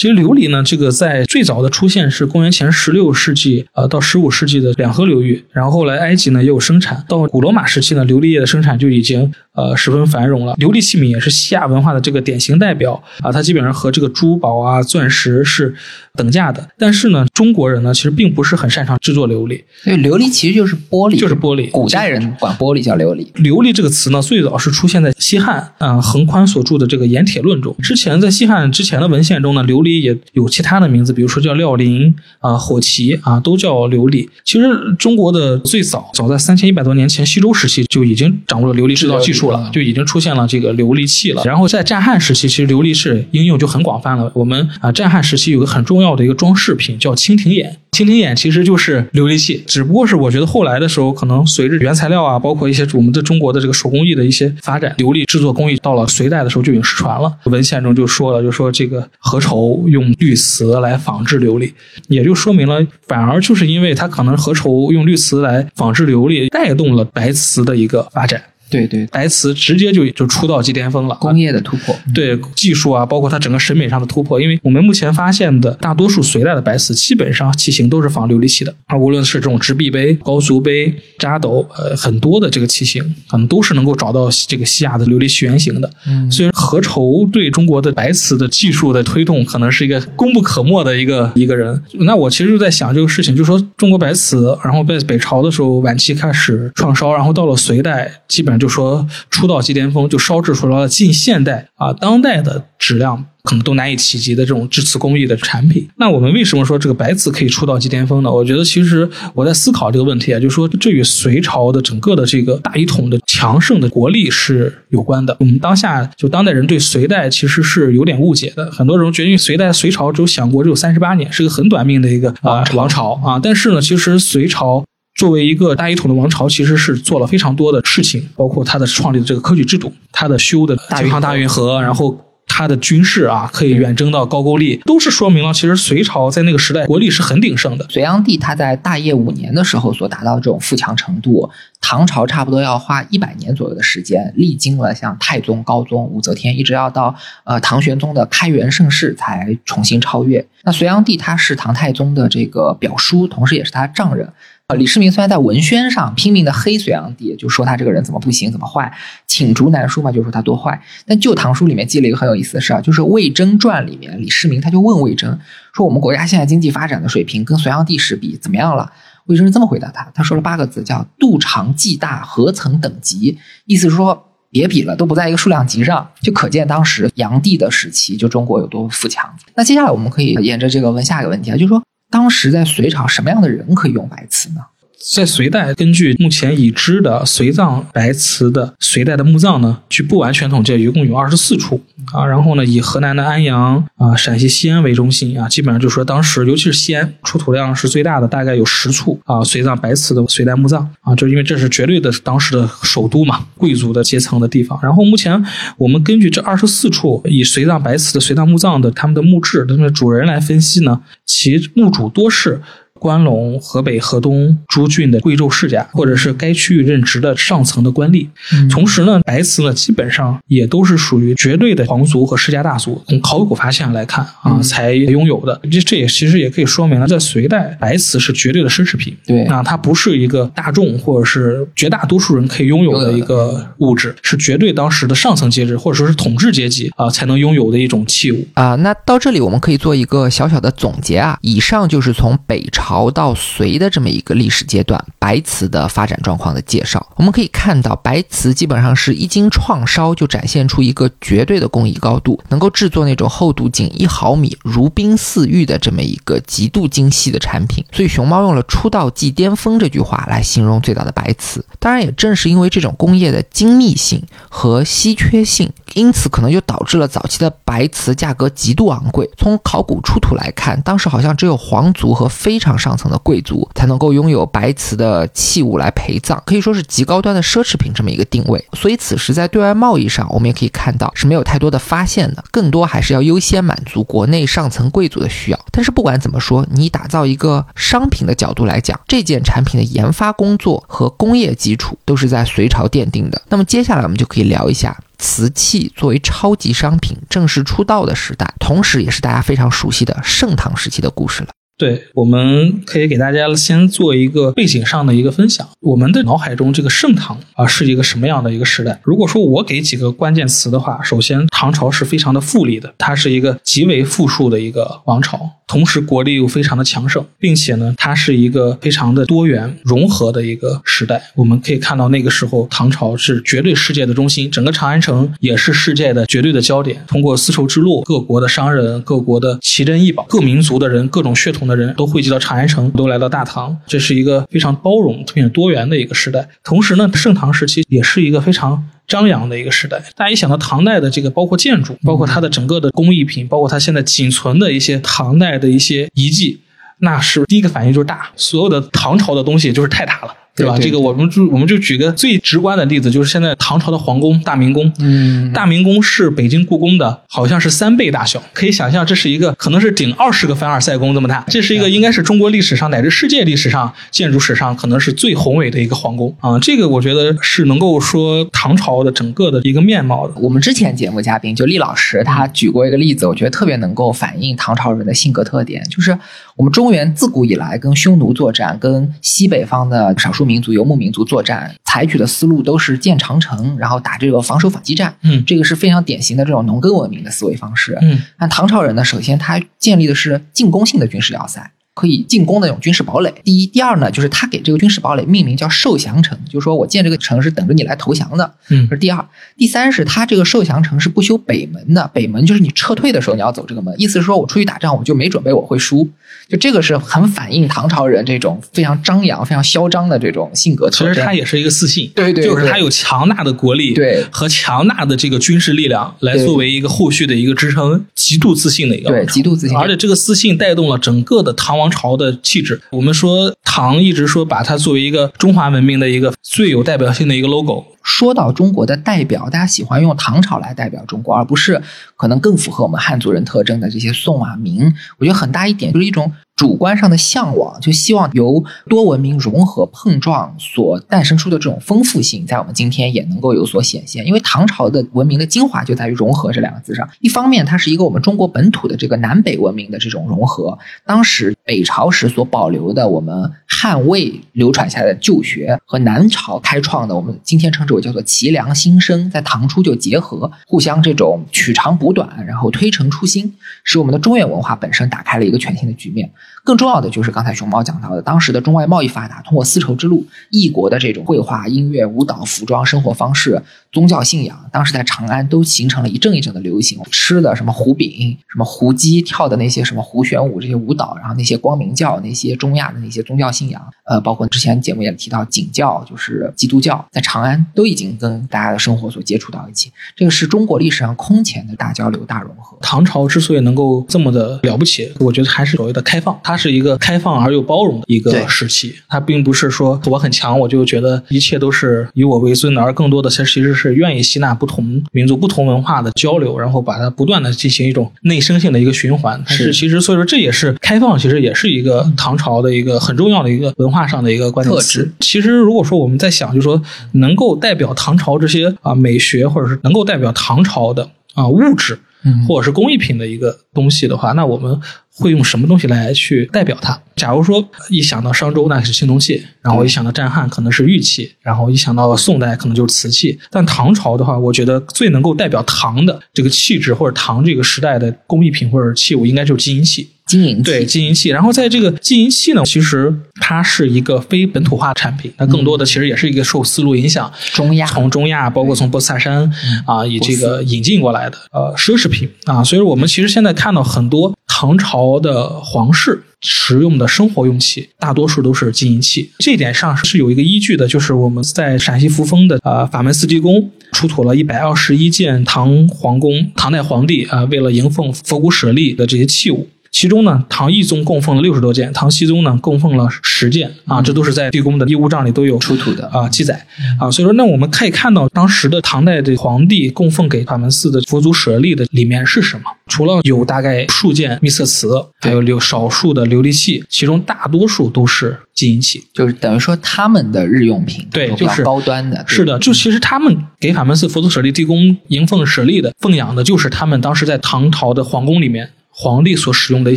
[0.00, 10.54] 其实琉璃呢，这个在最早的出现是公元前十六世纪，呃，到十五世纪的两河流域，然后后来埃及呢也有生产，到古罗马时期呢，琉璃业的生产就已经呃十分繁荣了。
[10.54, 15.74] 琉璃器皿也是西亚文化的这个典型代表啊，它基本上和这个珠宝啊、钻石是
[16.14, 16.66] 等价的。
[16.78, 21.70] 但是呢，中国人呢其实并不是很擅长制作琉璃，所以琉璃其实就是玻璃，就是玻璃。
[21.72, 23.30] 古代人管玻璃叫琉璃。
[23.34, 27.76] 琉璃这个词呢，最早是出现在西汉啊横宽所著的这个《盐铁论》中。
[27.82, 34.28] 之前在西汉之前的文献中呢，琉璃也有其他的名字，比如说叫料林啊、火旗啊，都叫琉璃。
[34.44, 41.42] 其实中国的最早早在三千一百多年前西周时期就已经掌握了琉璃制造技术了，就已经出现了这个琉璃器了。
[41.44, 44.30] 然后在战汉时期，其实琉璃是应用就很广泛了。
[44.34, 47.78] 我们啊战汉时期有个很重要的一个装饰品叫蜻蜓眼。
[47.92, 57.30] 蜻蜓眼其实就是琉璃器，只不过是我觉得后来的时候，可能随着原材料啊，包括一些我们的中国的这个手工艺的一些发展，琉璃制作工艺到了隋代的时候就已经失传了。
[57.44, 61.72] 文献中就说了，就说这个何愁用绿瓷来仿制琉璃，
[62.08, 68.40] 也就说明了，反而就是因为它可能何愁用绿瓷来仿制琉璃，带动了白瓷的一个发展。
[68.70, 74.40] 对对，白瓷直接就就出道即巅峰了，工业的突破，对技术啊，包括它整个审美上的突破。
[74.40, 85.88] 因为我们目前发现的大多数隋代的白瓷，基本上器型都是仿琉璃器的啊，无论是这种直壁杯、高足杯、扎斗，呃，很多的这个器型，可能都是能够找到这个西亚的琉璃器原型的。
[86.08, 91.80] 嗯，所以何愁对中国的白瓷的技术的推动，可能是一个功不可没的一个一个人。
[92.00, 99.06] 那我其实就在想这个事情，就说中国白瓷，然后在北朝的时候晚期开始创烧，然后到了隋代，基本上就说。
[99.28, 105.88] 出道即巅峰，就烧制出来了近现代啊，当代的质量可能都难以企及的这种制瓷工艺的产品。
[105.96, 108.30] 那我们为什么说这个白瓷可以出道即巅峰呢？
[108.32, 115.36] 我觉得其实我在思考这个问题啊，就是说这与隋朝的整个的这个大一统的强盛的国力是有关的。
[115.40, 123.40] 我们当下就当代人对隋代其实是有点误解的，很多人觉得隋代隋朝只有享国只有三十八年，是个很短命的一个啊王朝啊。
[123.42, 124.84] 但是呢，其实隋朝。
[125.16, 132.16] 作为一个大一统的王朝，其实是做了非常多的事情，包括他的创立的这个科举制度，他的修的大运河、大运河，然后
[132.52, 137.86] 他的军事啊，可以远征到高句丽，都是说明了其实隋朝在那个时代国力是很鼎盛的。
[137.88, 141.48] 隋炀帝他在大业五年的时候所达到这种富强程度，
[141.80, 150.44] 唐朝差不多要花一百年左右的时间，历经了像太宗、高宗、武则天，一直要到呃唐玄宗的开元盛世才重新超越。
[150.64, 154.28] 那隋炀帝他是唐太宗的这个表叔，同时也是他丈人。
[154.74, 158.92] 李世民虽然在文宣上拼命的黑隋炀帝，就说他这个人怎么不行，怎么坏，
[159.26, 160.80] 罄竹难书嘛，就说他多坏。
[161.06, 165.38] 但《旧唐书》里面记了一个很有意思的事儿，就是《魏征传》里面，李世民他就问魏征
[165.72, 168.90] 说：“我们国家现在经济发展的水平跟隋炀帝时比怎么样了？”
[169.26, 179.28] 魏征是这么回答他，他说了八个字，叫“度长计大，何曾等级”，意思是说别比了，都不在一个数量级上，就可见当时炀帝的时期就中国有多富强。
[179.54, 181.82] 那接下来我们可以沿着这个问下一个问题啊，就是说。
[182.10, 184.66] 当时在隋朝，什么样的人可以用白瓷呢？
[185.00, 191.82] 在隋代，根据目前已知的隋葬白瓷的隋代的墓葬呢，据不完全统计，一共有二十四处
[192.12, 192.26] 啊。
[192.26, 204.78] 然后呢，以河南的安阳啊、陕西西安为中心啊，基本上就说当时，尤其是西安出土量是最大的，大概有十处啊，隋葬白瓷的隋代墓葬啊，就因为这是绝对的当时的首都嘛，贵族的阶层的地方。
[204.82, 205.42] 然后目前
[205.78, 212.60] 我们根据这二十四处以隋葬白瓷的隋代墓葬的他们的墓志、他们的主人来分析呢，其墓主多是。
[213.00, 218.28] 关陇、河北、河东诸郡的贵胄世家，或者是该区域任职的上层的官吏。
[218.70, 223.02] 同时呢，白瓷呢基本上也都是属于绝对的皇族和世家大族。
[223.08, 225.58] 从考古发现来看啊，才拥有的。
[225.70, 229.16] 这这也其实也可以说明了，在隋代，白瓷是绝对的奢侈品。
[229.26, 238.74] 对啊，它不是一个大众或者是绝大多数人可以拥有的一个物质，是绝对当时的上层阶级或者说是统治阶级啊才能拥有的一种器物啊。
[238.74, 241.38] 那到这里我们可以做一个小小的总结啊。
[241.40, 242.89] 以上就是从北朝。
[242.90, 257.84] 朝到隋的这么一个历史阶段，白瓷的发展状况的介绍，我们可以看到，白瓷基本上是一经创烧就展现出一个绝对的工艺高度，能够制作那种厚度仅一毫米、如冰似玉的这么一个极度精细的产品。
[257.92, 261.64] 所以熊猫用了“出道即巅峰”这句话来形容最早的白瓷。
[261.78, 269.30] 当然，也正是因为这种工业的精密性和稀缺性，因此可能就导致了早期的白瓷价格极度昂贵。
[269.38, 278.64] 从考古出土来看，当时好像只有皇族和非常上层的贵族才能够拥有白瓷的器物来陪葬，可以说是极高端的奢侈品这么一个定位。
[278.72, 285.60] 所以此时在对外贸易上，我们也可以看到是没有太多的发现的，更多还是要优先满足国内上层贵族的需要。
[285.70, 293.42] 但是不管怎么说，你打造一个商品的角度来讲，这件产品的研发工作和工业基础都是在隋朝奠定的。
[293.50, 294.96] 那么接下来我们就可以聊一下。
[295.22, 301.50] 瓷器作为超级商品正式出道的时代，同时也是大家非常熟悉的盛唐时期的故事了。
[301.80, 305.66] 对，我们可以给大家先做一个背景上的一个分享。
[305.80, 309.00] 我们的脑海中这个盛唐啊是一个什么样的一个时代？
[309.02, 321.22] 如果说我给几个关键词的话，首先唐朝是非常的富丽的，它是一个极为富庶的一个王朝，同时国力又非常的强盛，并且呢，它是一个非常的多元融合的一个时代。
[321.34, 327.02] 我们可以看到那个时候唐朝是绝对世界的中心，整个长安城也是世界的绝对的焦点。
[327.08, 331.69] 通过丝绸之路，各国的商人、各国的奇珍异宝、各民族的人、各种血统。
[331.70, 336.46] 的人都汇集到长安城，都来到大唐，这是一个非常包容、特别多元的一个时代。
[336.64, 340.02] 同时呢，盛唐时期也是一个非常张扬的一个时代。
[340.16, 346.60] 大家一想到唐代的这个，包括建筑，包括它的整个的工艺品，包括它现在仅存的一些唐代的一些遗迹，
[346.98, 348.30] 那是第一个反应就是大。
[348.36, 350.34] 所有的唐朝的东西就是太大了。
[350.60, 350.78] 对吧？
[350.80, 358.42] 这个我们就我们就举个最直观的例子，就是现在唐朝的皇宫大明宫，嗯，大明宫是北京故宫的，好像是三倍大小。
[358.52, 361.44] 可以想象，这是一个可能是顶二十个凡尔赛宫这么大。
[361.48, 366.58] 这是一个应该是中国历史上乃至世界历史上建筑史上可能是最宏伟的一个皇宫啊！
[366.60, 370.34] 这个我觉得是能够说唐朝的整个的一个面貌的。
[370.36, 376.16] 我们之前节目嘉宾就厉老师，他举过一个例子，我觉得特别能够反映唐朝人的性格特点，就是
[376.60, 381.24] 我们中原自古以来跟匈奴作战，跟西北方的少数民族游牧民族。
[381.24, 385.14] 作战采取的思路都是建长城，然后打这个防守反击战。
[385.22, 387.96] 嗯，这个是非常典型的这种农耕文明的思维方式。
[388.02, 391.70] 嗯，那唐朝人呢，首先他建立的是进攻性的军事要塞。
[392.00, 393.30] 可以进攻的那种军事堡垒。
[393.44, 398.54] 第一，第二呢，就是他给这个军事堡垒命名叫受降城，就是说我建这个城是等着你来投降的。
[398.70, 399.22] 嗯，这是第二。
[399.58, 406.08] 第三是他这个受降城是不修北门的，北门就是你撤退的时候你要走这个门，意思是说我出去打仗我就没准备我会输。
[406.48, 410.88] 就这个是很反映唐朝人这种非常张扬、非常嚣张的这种性格。
[410.90, 422.80] 其实他也是一个自信，对对，就是他有强大的国力，对和强大的这个军事力量来作为一个后续的一个支撑，极度自信的一个对，极度自信，而且这个自信带动了整个的唐王朝的气质。
[422.90, 427.84] 我们说唐一直说把它作为一个中华文明的一个最有代表性的一个 logo。
[428.02, 431.82] 说到中国的代表，大家喜欢用唐朝来代表中国，而不是
[432.16, 434.94] 可能更符合我们汉族人特征的这些宋啊明。
[435.18, 436.32] 我觉得很大一点就是一种。
[436.60, 444.26] 主观上的向往，就希望由多文明融合碰撞所诞生出的这种丰富性，在我们今天也能够有所显现。
[444.26, 447.08] 因为唐朝的文明的精华就在于融合这两个字上。
[447.20, 450.78] 一方面，它是一个我们中国本土的这个南北文明的这种融合。
[451.06, 463.50] 当时北朝时所保留的我们汉魏流传下来的旧学，和南朝开创的我们今天称之为叫做齐梁新生，在唐初就结合，互相这种取长补短，然后推陈出新，
[463.82, 466.30] 使我们的中原文化本身打开了一个全新的局面。
[466.64, 477.00] 更重要的就是刚才熊猫讲到的，当时的中外贸易发达，通过丝绸之路，异国的这种绘画、音乐、舞蹈、服装、生活方式、宗教信仰，当时在长安都形成了一阵一阵的流行。
[477.10, 489.90] 吃的什么胡饼、什么胡姬，跳的那些什么胡旋舞这些舞蹈，然后那些光明教、那些中亚的那些宗教信仰，呃，包括之前节目也提到景教，就是基督教，在长安都已经跟大家的生活所接触到一起。
[490.14, 492.76] 这个是中国历史上空前的大交流、大融合。
[492.80, 496.38] 唐朝之所以能够这么的了不起，我觉得还是所谓的开放。
[496.42, 509.42] 它是一个开放而又包容的一个时期，它并不是说我很强，我就觉得一切都是以我为尊的，而更多的它其实是愿意吸纳不同民族、不同文化的交流，然后把它不断的进行一种内生性的一个循环。
[509.46, 515.10] 是，其实所以说这也是开放，其实也是一个唐朝的一个很重要的一个文化上的一个关键词。
[515.20, 516.80] 其实如果说我们在想，就是说
[517.12, 521.98] 能够代表唐朝这些啊美学，或者是能够代表唐朝的啊物质，
[522.48, 524.80] 或者是工艺品的一个东西的话，那我们。
[525.12, 526.98] 会用什么东西来去代表它？
[527.14, 533.38] 假如说一想到商周，那是青铜器；然后一想到战汉，可能是玉器；然后一想到宋代，可能就是瓷器。
[533.50, 540.08] 但唐朝的话，我觉得最能够代表唐的这个气质，或者唐这个时代的工艺品或者器物，应该就是金银器。
[540.26, 543.12] 金银器对金银器，然后在这个金银器呢，其实
[543.50, 547.84] 它是一个非本土化产品，它更多的其实也是一个受丝路影响，中亚。
[547.84, 549.52] 从中亚包括从波斯萨山
[549.84, 569.68] 啊以这个引进过来的呃奢侈品啊，所以我们其实现在看到很多唐朝的皇室使用的生活用器，大多数都是金银器，这一点上是有一个依据的，就是我们在陕西扶风的呃法门寺地宫出土了一百二十一件唐皇宫唐代皇帝啊为了迎奉佛骨舍利的这些器物。
[569.92, 576.64] 其中呢，唐懿宗供奉了六十多件，唐僖宗呢供奉了十件啊，这都是在地宫的义务账里都有出土的啊记载。
[576.98, 577.10] 啊。
[577.10, 582.62] 所以说，那我们可以看到当时的唐代的皇帝供奉给法门寺的佛祖舍利的里面是什么？
[582.86, 584.88] 除了有大概数件秘色瓷，
[585.20, 598.70] 还有有少数的琉璃器，其中大多数都是金银器，就是等于说他们的日用品对，就是高端的，是的，就其实他们给法门寺佛祖舍利地宫迎奉舍利的奉养的，就是他们当时在唐朝的皇宫里面
[599.02, 599.96] 皇帝所使用的一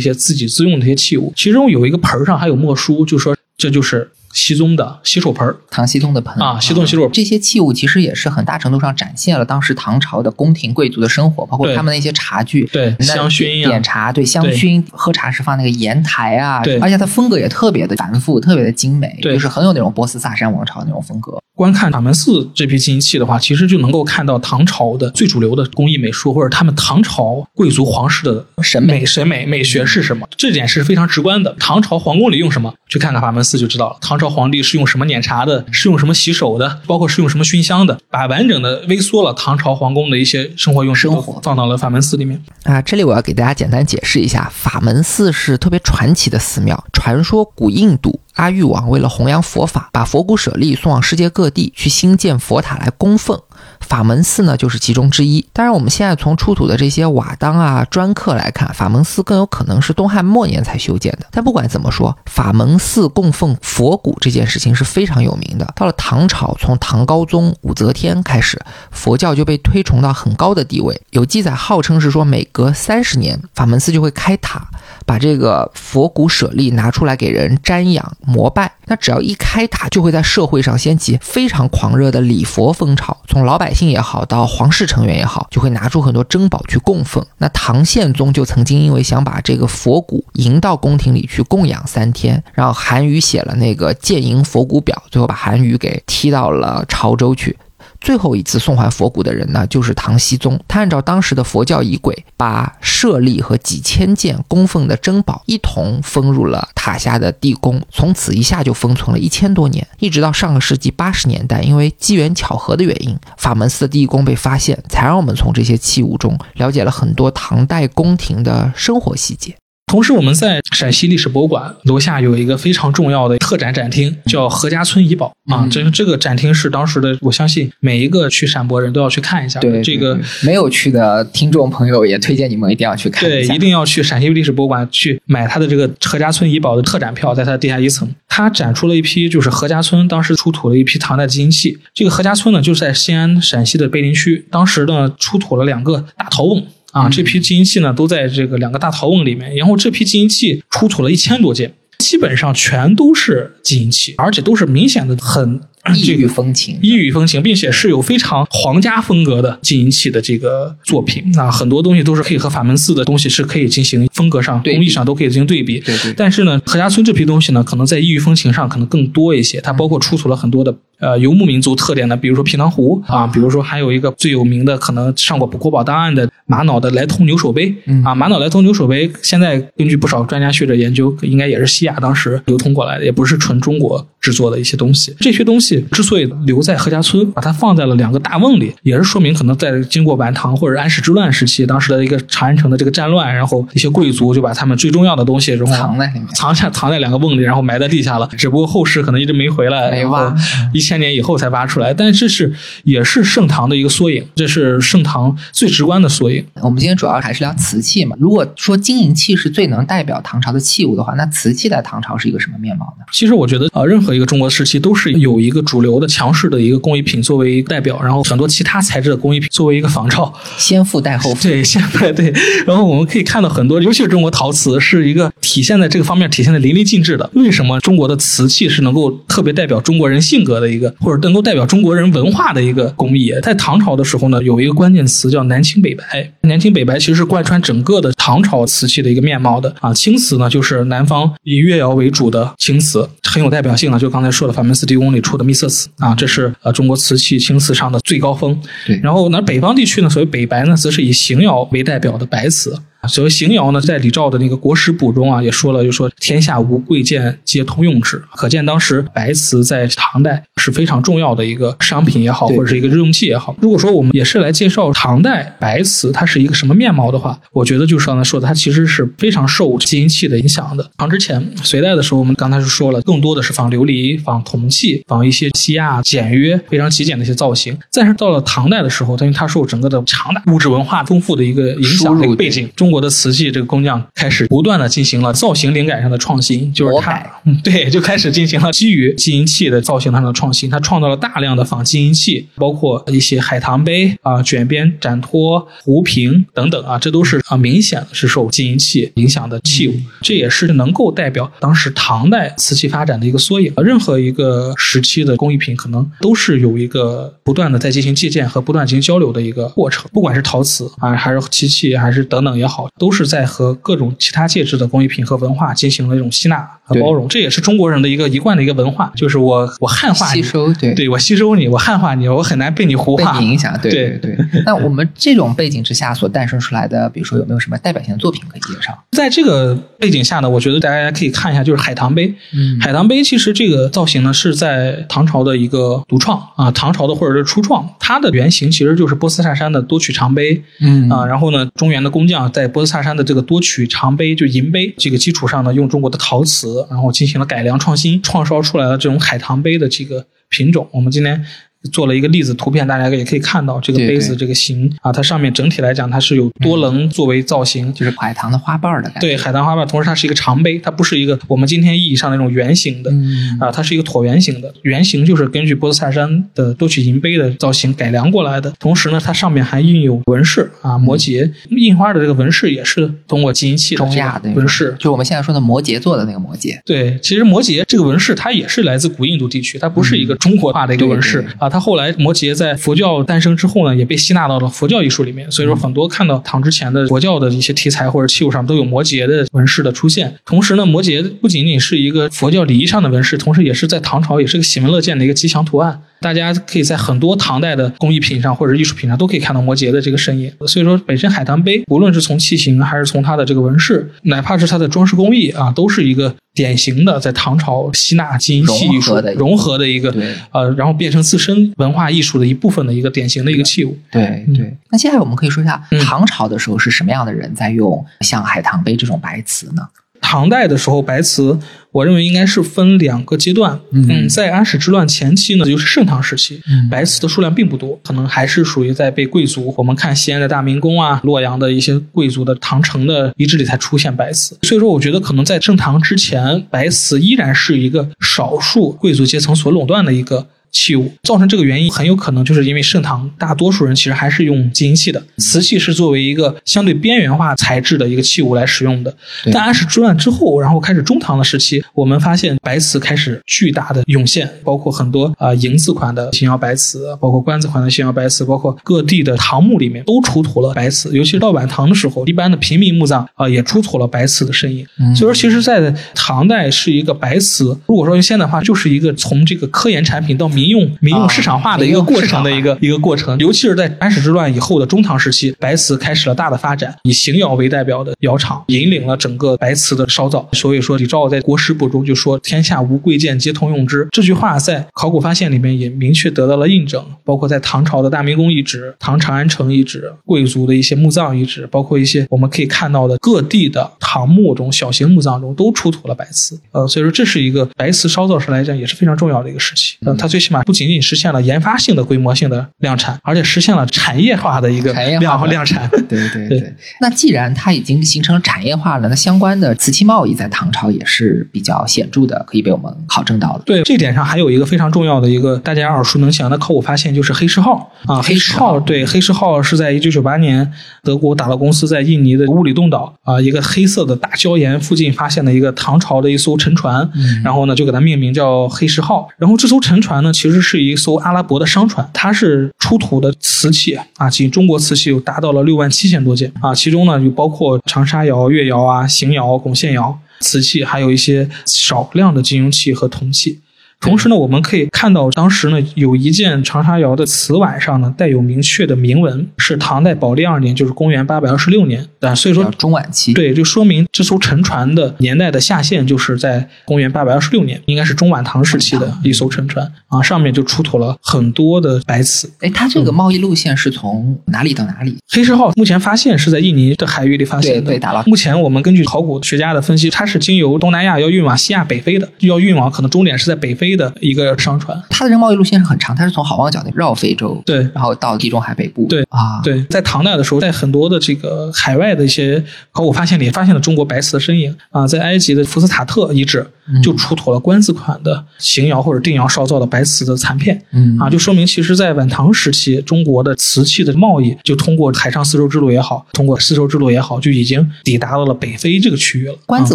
[0.00, 7.12] 些自己自用的一些器物，其中有一个盆上还有墨书，就说这就是熹宗的洗手盆儿唐僖宗的盆啊，西宗洗手盆。
[7.12, 21.38] 这些器物其实也是很大程度上展现了当时唐朝的宫廷贵族的生活，包括他们那些茶具，对香薰呀点茶，对香薰，喝茶是放那个盐台啊，对而且它风格也特别的繁复，特别的精美，对就是很有那种波斯萨珊王朝那种风格。
[21.56, 30.26] 观看法门寺这批金银器的话，其实就能够看到唐朝的最主流的工艺美术，或者他们唐朝贵族皇室的审美美审美美学是什么。
[30.36, 31.54] 这点是非常直观的。
[31.60, 33.96] 唐朝皇宫里用什么，去看看法门寺就知道了。
[34.00, 42.42] 唐朝皇帝是用什么碾茶的，是用什么洗手的，包括是用什么熏香的，把完整的微缩了唐朝皇宫的一些生活用生活放到了法门寺里面。
[42.64, 46.84] 啊，这里我要给大家简单解释一下，法门寺是特别传奇的寺庙。
[46.92, 53.40] 传说古印度阿育王为了弘扬佛法，把佛骨舍利送往世界各地去兴建佛塔来供奉。
[53.86, 55.46] 法门寺呢，就是其中之一。
[55.52, 61.26] 当然，我们现在从出土的这些瓦当啊、砖刻来看，法门寺更有可能是东汉末年才修建的。
[61.30, 65.72] 但不管怎么说，法门寺供奉佛骨这件事情是非常有名的。
[65.76, 71.00] 到了唐朝，从唐高宗武则天开始，佛教就被推崇到很高的地位。
[71.10, 74.66] 有记载号称是说，每隔三十年，法门寺就会开塔，
[75.04, 78.72] 把这个佛骨舍利拿出来给人瞻仰膜拜。
[78.86, 87.24] 那只要一开塔，就会在社会上掀起非常狂热的礼佛风潮，从老百姓也好，到皇室成员也好，就会拿出很多珍宝去供奉。
[87.38, 97.56] 那唐宪宗就曾经因为想把这个佛骨迎到宫廷里去供养三天，让韩愈写了那个《建迎佛骨表》，最后把韩愈给踢到了潮州去。
[98.04, 100.60] 最后一次送还佛骨的人呢，就是唐僖宗。
[100.68, 119.56] 他按照当时的佛教仪轨，把舍利和几千件供奉的珍宝一同封入了塔下的地宫，从此一下就封存了一千多年，一直到上个世纪八十年代，因为机缘巧合的原因，法门寺的地宫被发现，才让我们从这些器物中了解了很多唐代宫廷的生活细节。
[119.94, 125.62] 同时，我们在陕西历史博物馆楼下有一个非常重要的特展展厅，叫何家村遗宝啊。
[125.62, 129.80] 嗯这这个展厅是当时的，我相信每一个去陕博人都要去看一下对。
[129.82, 141.78] 这个没有去的听众朋友也推荐你们一定要去看对，一定要去陕西历史博物馆去买它的这个何家村遗宝的特展票，在它的地下一层，它展出了一批就是何家村当时出土了一批唐代的金银器。
[141.94, 146.66] 这个何家村呢，就是在西安陕西的碑林区，当时呢出土了两个大陶瓮。
[146.94, 155.60] 啊，这批金银器呢都在这个两个大陶瓮里面，然后这批金银器出土了一千多件，基本上全都是金银器，而且都是明显的很
[155.94, 161.36] 异域风情，异域风情，并且是有非常皇家风格的金银器的这个作品。
[161.36, 165.80] 啊很多东西都是可以和法门寺的东西是可以进行风格上、工艺上都可以进行对比。
[165.80, 166.14] 对对。
[166.16, 170.74] 但是呢，何家村这批东西呢，可能在异域风情上可能更多一些，它包括出土了很多的。
[170.98, 185.14] 呃，游牧民族特点的，比如说平塘湖啊，比如说还有一个最有名的，可能上过国宝档案的玛瑙的莱通牛首杯、嗯、啊，玛瑙莱通牛首杯，现在根据不少专家学者研究，应该也是西亚当时流通过来的，也不是纯中国制作的一些东西。
[185.20, 198.28] 这些东西之所以留在何家村，把它放在了两个大瓮里，也是说明可能在经过晚唐或者安史之乱时期，当时的一个长安城的这个战乱，然后一些贵族就把他们最重要的东西然后藏在里面，藏下藏在两个瓮里，然后埋在地下了。
[198.36, 200.34] 只不过后世可能一直没回来，没挖，
[200.72, 201.92] 一千年以后才挖出来。
[201.92, 202.52] 但这是
[202.84, 206.44] 也是盛唐的一个缩影，这是盛唐最直观的缩影。
[206.62, 208.16] 我们今天主要还是聊瓷器嘛。
[208.20, 213.04] 如果说金银器是最能代表唐朝的器物的话，那瓷器在唐朝是一个什么面貌呢？
[213.12, 221.42] 其实我觉得，呃，任何一个中国时期都是有一个主流的、强势的一个工艺品作为代表，然后很多其他材质的工艺品作为一个仿照，先富带后富。
[221.48, 222.32] 对，先对对。
[222.66, 227.30] 然后我们可以看到很多，尤其是中国陶瓷是一个体现在这个方面体现的淋漓尽致的。
[227.34, 233.32] 为什么中国的瓷器是能够特别代表中国人性格的一个，或者能够代表中国人文化的一个工艺？
[233.42, 236.04] 在唐朝的时候呢，有一个关键词叫南青北白。
[236.42, 239.94] 南青北白其实是贯穿整个的唐朝瓷器的一个面貌的啊。
[239.94, 243.98] 青瓷呢，就是南方以越窑为主的青瓷，很有代表性啊。
[243.98, 248.58] 就刚才说的法门寺地宫里出的秘色瓷啊，这是呃中国瓷器青瓷上的最高峰。
[248.86, 252.76] 对，然后呢，北方地区呢，所谓北白呢，则是以邢窑为代表的白瓷。
[253.06, 258.22] 所谓邢窑呢，在李肇的那个《国史补》中啊，也说了，就说天下无贵贱皆通用之。
[258.34, 263.54] 可见当时白瓷在唐代是非常重要的一个商品也好，或者是一个日用器也好。
[263.60, 270.90] 如果说我们也是来介绍唐代白瓷它是一个什么面貌的话，我觉得就是刚才说的，它其实是非常受金银器的影响的。
[270.96, 277.76] 唐之前，隋代的时候，我们刚才是说了，更多的是仿琉璃、仿铜器、仿一些西亚简约、非常极简的一些造型。
[277.92, 290.70] 但是到了唐代的时候，因为它受整个的强大物质文化丰富的一个影响输入的一个背景，中国的瓷器这个工匠开始不断的进行了造型灵感上的创新，就是他，嗯，对，就开始进行了基于金银器的造型上的创新。
[290.70, 299.94] 他创造了大量的仿金银器，包括一些海棠杯啊、卷边盏托、壶瓶等等啊，这都是啊明显的是受金银器影响的器物。
[300.20, 303.72] 这也是能够代表当时唐代瓷器发展的一个缩影。
[303.78, 310.08] 任何一个时期的工艺品，可能都是有一个不断的在进行借鉴和不断进行交流的一个过程。
[310.12, 317.28] 不管是陶瓷啊，还是漆器，还是等等也好，都是在和各种其他介质的工艺品和文化进行了一种吸纳和包容。
[317.28, 323.38] 这也是中国人的一个一贯的一个文化，就是我我汉化你吸，收，对对我吸收你，我汉化你，我很难被你胡被化。
[323.38, 324.62] 你影响，对对对对。
[324.66, 328.96] 那我们这种背景之下所诞生出来的，比如说有没有什么代表性的作品可以介绍？
[329.12, 332.32] 在这个背景下呢，我觉得大家可以看一下，就是海棠杯。
[332.52, 340.62] 嗯海棠杯其实这个造型呢是在唐朝的一个独创啊，唐朝的或者是初创，它的原型其实就是波斯萨珊的多曲长杯。
[340.80, 350.86] 嗯啊，然后呢，中原的工匠在波斯萨山的这个多曲长杯，就银杯这个基础上呢，用中国的陶瓷，然后进行了改良创新，创烧出来了这种海棠杯的这个品种。
[350.92, 351.46] 我们今天。
[351.92, 359.20] 做了一个例子图片，大家也可以看到这个杯子这个形啊，它上面整体来讲它是有多棱作为造型，就是海棠的花瓣儿的感觉。
[359.20, 363.10] 对，海棠花瓣，同时它是一个长杯，它不是一个我们今天意义上那种圆形的。
[363.10, 368.72] 嗯啊，它是一个椭圆形的，圆形就是根据波斯泰山的多曲银杯的造型改良过来的。
[368.78, 374.96] 同时呢，它上面还印有纹饰啊，摩羯印花的这个纹饰也是通过金银器的中亚的纹饰。
[374.98, 376.78] 就我们现在说的摩羯座的那个摩羯。
[376.84, 381.68] 对，其实摩羯这个纹饰它也是来自古印度地区，它不是一个中国化的一个纹饰、啊。
[381.74, 390.32] 它后来摩羯在佛教诞生之后呢，也被吸纳到了佛教艺术里面，所以说很多看到唐之前的佛教的一些题材或者器物上都有摩羯的纹饰的出现。
[390.44, 396.00] 同时呢，摩羯不仅仅是一个佛教礼仪上的纹饰，同时也是在唐朝也是个喜闻乐见的一个吉祥图案。
[396.24, 400.50] 大家可以在很多唐代的工艺品上或者艺术品上都可以看到摩羯的这个身影。
[400.66, 413.94] 所以说，本身海棠杯无论是从器型还是从它的这个纹饰，哪怕是它的装饰工艺啊，都是一个典型的在唐朝吸纳金银器艺术融合的一个融合的一个对呃，然后变成自身文化艺术的一部分的一个典型的一个器物。
[414.10, 419.86] 对对，那接下来我们可以说一下嗯唐朝的时候是什么样的人在用像海棠杯这种白瓷呢？
[420.26, 421.58] 唐代的时候，白瓷
[421.92, 423.78] 我认为应该是分两个阶段。
[423.92, 434.56] 嗯在安史之乱前期呢，就是盛唐时期，嗯白瓷的数量并不多，可能还是属于在被贵族，我们看西安的大明宫啊，洛阳的一些贵族的唐城的遗址里才出现白瓷。
[434.62, 440.46] 所以说，我觉得可能在盛唐之前，白瓷依然是一个少数贵族阶层所垄断的一个。
[440.74, 449.16] 器物造成这个原因，很有可能就是因为盛唐大多数人其实还是用金银器的，瓷器是作为一个相对边缘化材质的一个器物来使用的。
[449.44, 461.16] 对但安史之乱之后，然后开始中唐的时期，我们发现白瓷开始巨大的涌现，包括很多啊、呃银字款的邢窑白瓷，包括官字款的邢窑白瓷，包括各地的唐墓里面都出土了白瓷。
[461.16, 464.84] 尤其是到晚唐的时候，一般的平民墓葬啊、呃也出土了白瓷的身影。
[464.98, 473.38] 嗯所以说，其实，在唐代是一个白瓷，如果说用现代化，就是一个从这个科研产品到民用民用市场化的一个过程的一个、一个过程。
[473.38, 480.48] 尤其是在安史之乱以后的中唐时期，白瓷开始了大的发展，以邢窑为代表的窑厂引领了整个白瓷的烧造。
[480.52, 496.58] 所以说，李昭在《国史部》中就说：“天下无贵贱，皆通用之。”这句话在考古发现里面也明确得到了印证，包括在唐朝的大明宫遗址、唐长安城遗址、贵族的一些墓葬遗址，包括一些我们可以看到的各地的唐墓中小型墓葬中都出土了白瓷。
[496.72, 499.96] 呃，所以说这是一个白瓷烧造上来讲也是非常重要的一个时期。
[500.06, 505.88] 嗯，它最起码不仅仅实现了研发性的规模性的量产，而且实现了产业化的一个产业化的量 量产。
[505.90, 506.74] 对对对对。
[507.00, 513.64] 那既然它已经形成产业化了，那相关的瓷器贸易在唐朝也是比较显著的，可以被我们考证到的。
[513.64, 518.20] 对这点上，还有一个非常重要的一个大家耳熟能详的考古发现，就是黑石号啊。
[518.22, 529.28] 黑石号号对黑石号是在一九九八年德国打捞公司在印尼的乌里洞岛啊一个黑色的大礁岩附近发现的一个唐朝的一艘沉船，嗯然后呢就给它命名叫黑石号。
[529.36, 540.18] 然后这艘沉船呢其实是一艘阿拉伯的商船，它是出土的瓷器啊，仅中国瓷器有达到了六万七千多件啊，其中呢有包括长沙窑、越窑啊、邢窑、巩县窑。
[540.40, 543.60] 瓷器，还有一些少量的金银器和铜器。
[544.04, 552.06] 同时呢，我们可以看到当时呢有一件长沙窑的瓷碗上呢带有明确的铭文，是唐代宝历二年，就是公元八百二十六年。
[552.20, 562.50] 但所以说中晚期，对，就说明这艘沉船的年代的下限就是在公元八百二十六年，应该是中晚唐时期的一艘沉船啊，上面就出土了很多的白瓷。
[562.60, 565.16] 哎，它这个贸易路线是从哪里到哪里？
[565.30, 568.22] 黑石号目前发现是在印尼的海域里发现的，对打了。
[568.26, 575.00] 目前我们根据考古学家的分析，它是经由东南亚要运往西亚北非的，要运往可能终点是在北非的一个商船。
[575.10, 586.66] 它的这个贸易路线是很长，它是从好望角那绕非洲，对，然后到地中海北部，对啊，对，在唐代的时候，在很多的这个海外的一些考古发现里，发现了中国白瓷的身影啊，在埃及的福斯塔特遗址
[587.02, 591.18] 就出土了官字款的邢窑或者定窑烧造的白瓷的残片，嗯。
[591.18, 599.54] 啊，就说明其实在晚唐时期，中国的瓷器的贸易就通过海上丝绸之路也好，通过丝绸之路也好，就已经抵达到了北非这个区域了。
[599.64, 599.94] 官字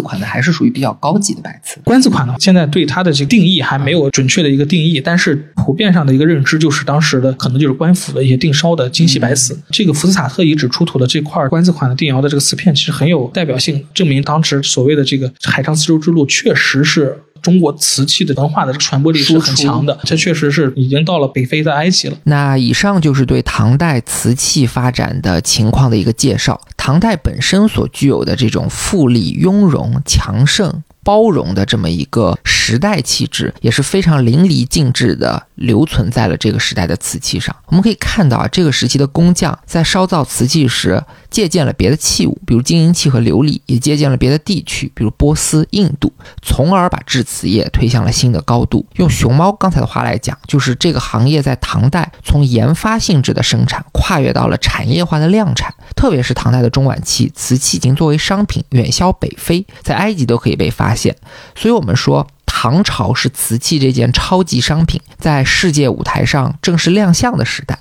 [0.00, 9.58] 款的还是属于比较高级的白瓷，官字款呢，现在对它的这个定义还没有准确的一个定义，但是普遍上的一个认知就是当时的可能就是官府的一些定烧的精细白瓷。
[9.70, 17.22] 这个福斯塔特遗址出土的这块官字款的定窑的这个瓷片，其实很有代表性，证明当时所谓的这个海上丝绸之路确实是。
[17.42, 22.14] 中国瓷器的文化的这个传播力是很强的，这确实是已经到了北非的埃及了。
[22.24, 26.60] 那以上就是对唐代瓷器发展的情况的一个介绍。
[26.76, 30.82] 唐代本身所具有的这种富丽、雍容、强盛。
[31.02, 37.54] 包容的这么一个时代气质，也是非常淋漓尽致的留存在了这个时代的瓷器上。
[37.66, 48.84] 我们可以看到啊，这个时期的工匠在烧造瓷器时，借鉴了别的器物，比如金银器和琉璃，也借鉴了别的地区，比如波斯、印度，从而把制瓷业推向了新的高度。
[48.96, 55.72] 用熊猫刚才的话来讲，就是这个行业在唐代从研发性质的生产，跨越到了产业化的量产。
[55.94, 61.14] 特别是唐代的中晚期，瓷器已经作为商品远销北非，在埃及都可以被发现。
[61.54, 62.26] 所以，我们说
[62.62, 67.78] 唐朝是瓷器这件超级商品在世界舞台上正式亮相的时代。